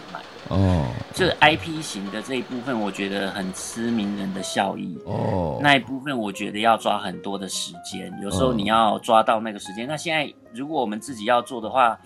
[0.50, 4.98] 哦，这 IP 型的这一部分，我觉得很吃名人的效益。
[5.06, 9.88] 哦，那一部分我觉得要抓很多的时间，有时候你要抓到那个时间。
[9.88, 11.98] 那现在如果我们自己要做的话，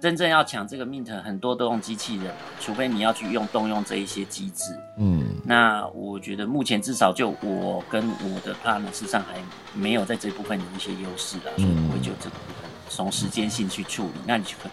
[0.00, 4.78] 真正要抢这个 mint，很多都用机器人，除非你要去用动用这一些机制。
[4.98, 9.36] 嗯，那我觉得目前至少就我跟我的 partner 事实上还
[9.72, 14.20] 没有在这部分有一些优势啊，所以我会就这个部分从时间性去处理。
[14.26, 14.68] 那你可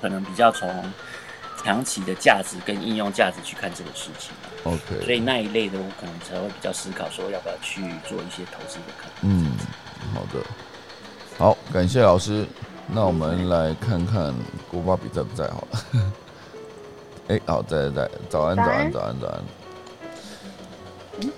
[0.00, 0.66] 可能比较从
[1.62, 4.32] 长期的价值跟应用价值去看这个事情。
[4.64, 9.44] OK，所以那一类的我可能才会比较思考说要不要去做一些投资的可能。
[9.44, 9.52] 嗯，
[10.14, 10.44] 好的，
[11.38, 12.46] 好，感谢老师。
[12.92, 14.34] 那我们来看看
[14.70, 15.78] 郭巴比在不在好了。
[17.28, 19.40] 哎，好，在在在，早安早安早安早安。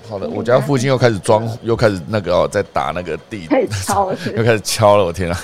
[0.09, 3.47] 好的，我家附近又开始装，又开始那个哦，在打那个地，
[3.85, 5.39] 敲， 又开始敲了，我天啊！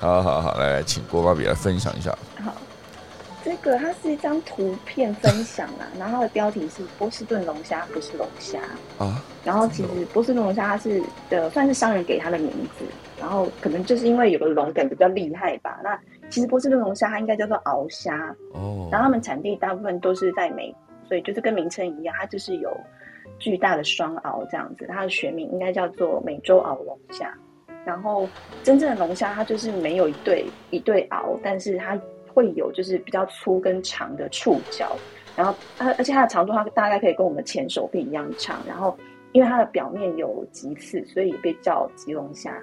[0.00, 2.16] 好好好，来来，请郭巴比来分享一下。
[3.42, 3.50] 好。
[3.52, 8.60] 这个它是一张图片分享啊，然后它的标题是波士顿龙虾不是龙虾
[8.98, 9.22] 啊。
[9.44, 12.84] 然后其实波士顿龙虾它是的算是商人给它的名字，
[13.18, 15.80] 然后可能就是因为有个龙梗比较厉害吧。
[15.82, 15.98] 那
[16.30, 18.88] 其实波士顿龙虾它应该叫做鳌虾哦。
[18.90, 20.72] 然后它们产地大部分都是在美，
[21.08, 22.74] 所以就是跟名称一样，它就是有
[23.38, 24.86] 巨大的双鳌这样子。
[24.88, 27.34] 它的学名应该叫做美洲鳌龙虾。
[27.84, 28.28] 然后
[28.62, 31.98] 真正的龙虾它就是没有一对一对鳌，但是它。
[32.34, 34.96] 会有就是比较粗跟长的触角，
[35.36, 38.96] 然后它而且它的长度它大概可以跟我们前手臂一样长，然后
[39.32, 42.56] 因为它的表面有棘刺，所以也被叫棘龙虾。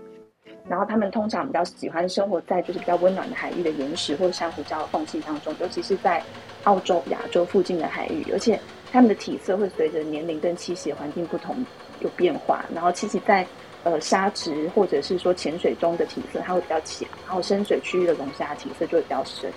[0.68, 6.22] 然后它们通常比较喜欢生活在就是比较温暖的海域的岩石或珊瑚礁缝隙当中，尤其是在
[6.66, 8.60] 澳洲、亚洲附近的海域，而且
[8.92, 11.56] 它们的体色会随着年龄跟栖息环境不同
[12.02, 13.46] 有变化，然后栖息在。
[13.84, 19.50] 呃，沙质或者是说潜水中的体色，它会比较浅；然后深水区域的龙虾体色就会比较深。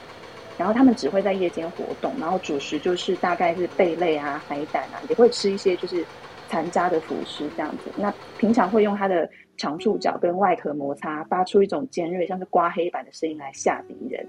[0.57, 6.05] 然后它们只会在夜间活动，然后主食就是大概是贝类啊、海胆啊，也会吃一些就是
[6.49, 7.91] 残渣的腐尸这样子。
[7.97, 14.25] 那平常会用它的长触角跟外壳摩擦，发出一种尖锐像是刮黑板的声音来吓敌人。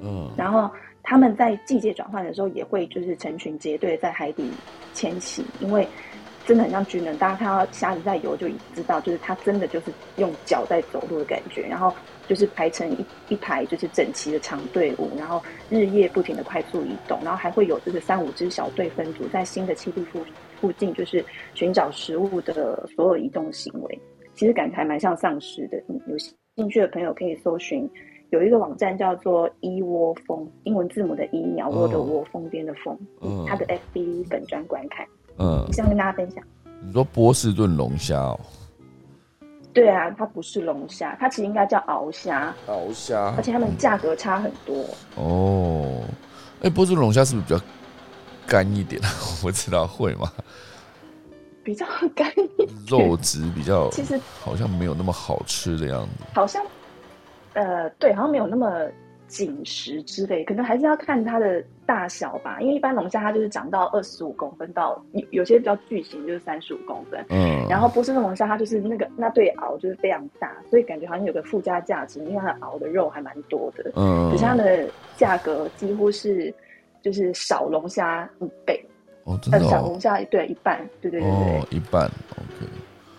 [0.00, 0.70] 嗯，然后
[1.02, 4.50] 它们在季节转换的时候，也会就是成群结队在海底
[4.92, 5.88] 迁徙，因为。
[6.48, 11.92] 真的很像军人，大家看到虾子在游就知道，就是它真的就是用脚在走路的感觉，然后
[12.26, 20.24] 就是排成一一排，就是整齐的长队伍，然后日夜不停的快速移动，然后还会有就是三五支小队分组在新的栖地附
[20.58, 21.22] 附近，就是
[21.52, 24.00] 寻找食物的所有移动行为，
[24.34, 25.76] 其实感觉还蛮像丧尸的。
[26.06, 26.16] 有
[26.56, 27.86] 兴趣的朋友可以搜寻，
[28.30, 32.98] 有一个网站叫做一窝蜂，英文字母的一鸟窝的窝，蜂边的蜂，
[33.46, 35.06] 它的 FB 本专观看。
[35.38, 36.42] 嗯，想跟大家分享。
[36.80, 38.40] 你说波士顿龙虾哦？
[39.72, 42.54] 对啊，它不是龙虾，它其实应该叫鳌虾。
[42.66, 44.84] 鳌虾，而且它们价格差很多。
[45.16, 46.02] 哦，
[46.62, 47.64] 哎，波士顿龙虾是不是比较
[48.46, 49.00] 干一点？
[49.42, 50.32] 我不知道会吗？
[51.62, 56.24] 比较干一点，肉质比较，其实好像没有那么好吃的样子。
[56.34, 56.64] 好像，
[57.52, 58.68] 呃，对，好像没有那么。
[59.28, 62.58] 紧实之类，可能还是要看它的大小吧。
[62.60, 67.24] 因为一般龙虾它就是长到二十五公分到有有些比较巨型就是三十五公分。
[67.28, 67.64] 嗯。
[67.68, 73.92] 然后波士顿龙虾它就是那个那对螯就是非常大，所以感觉好像有个附加价值，因为它的螯的肉还蛮多的。
[73.94, 74.30] 嗯。
[74.30, 76.52] 可是它的价格几乎是
[77.02, 78.84] 就是小龙虾一倍。
[79.24, 79.60] 哦，真的。
[79.68, 81.30] 小龙虾对一半，对对对对。
[81.30, 82.66] 哦，一半，OK。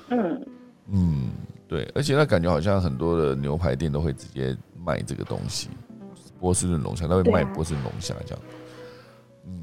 [0.10, 0.46] 嗯
[0.92, 1.30] 嗯，
[1.68, 5.70] 对，而且它感觉好像很多的牛排店都会直接卖这个东西。
[6.40, 8.44] 波士顿龙虾，他会卖波士顿龙虾这样。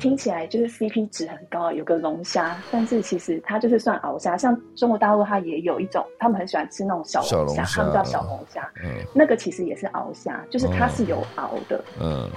[0.00, 4.36] 听起来就是 CP 值很高，有个龙虾，但是其实它就是算鳌虾。
[4.36, 8.68] 像中国大陆，它也有一种，他们很喜欢吃那种小龙虾，他们叫小龙虾。
[8.82, 11.82] 嗯，那个其实也是鳌虾，就是它是有鳌的。
[12.00, 12.28] 嗯，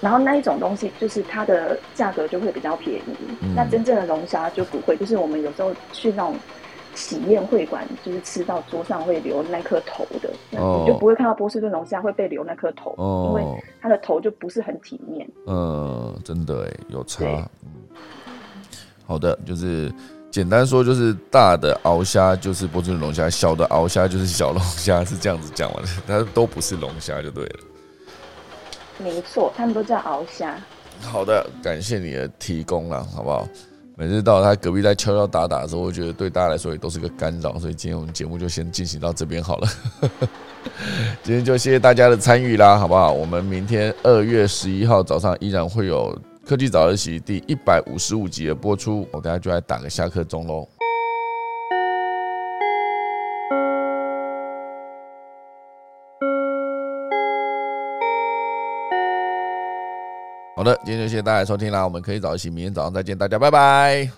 [0.00, 3.16] 然后那一种东西就是它的价格就会比较便宜。
[3.54, 6.34] 那真正的龙虾就不会，就是我们有时候去那种
[6.98, 12.92] 喜宴会馆，就是吃到桌上会留那颗头的，你就不会看到波士顿龙虾会被留那颗头，
[13.28, 15.30] 因为它的头就不是很体面。
[15.46, 17.48] 嗯，真的哎，有差。
[19.06, 19.92] 好的，就是
[20.28, 27.60] 简单说，就是大的鳌虾就是波士顿龙虾，小的鳌虾就是小龙虾，是这样子讲完的，它都不是龙虾就对了。
[28.98, 30.58] 没错，他们都叫鳌虾。
[31.00, 33.46] 好的，感谢你的提供了，好不好？
[34.00, 39.68] 每次到他隔壁在敲敲打打的时候，我觉得对大家来说也都是个干扰，所以今天我们节目就先进行到这边好了。
[41.24, 43.12] 今天就谢谢大家的参与啦，好不好？
[43.12, 50.68] 我们明天二月十一号早上依然会有科技早自习第一百五十五集的播出，我等下就来打个下课钟喽。
[60.58, 64.10] 好的，今天就谢谢大家收听啦，我们可以早一起，明天早上再见，大家拜拜。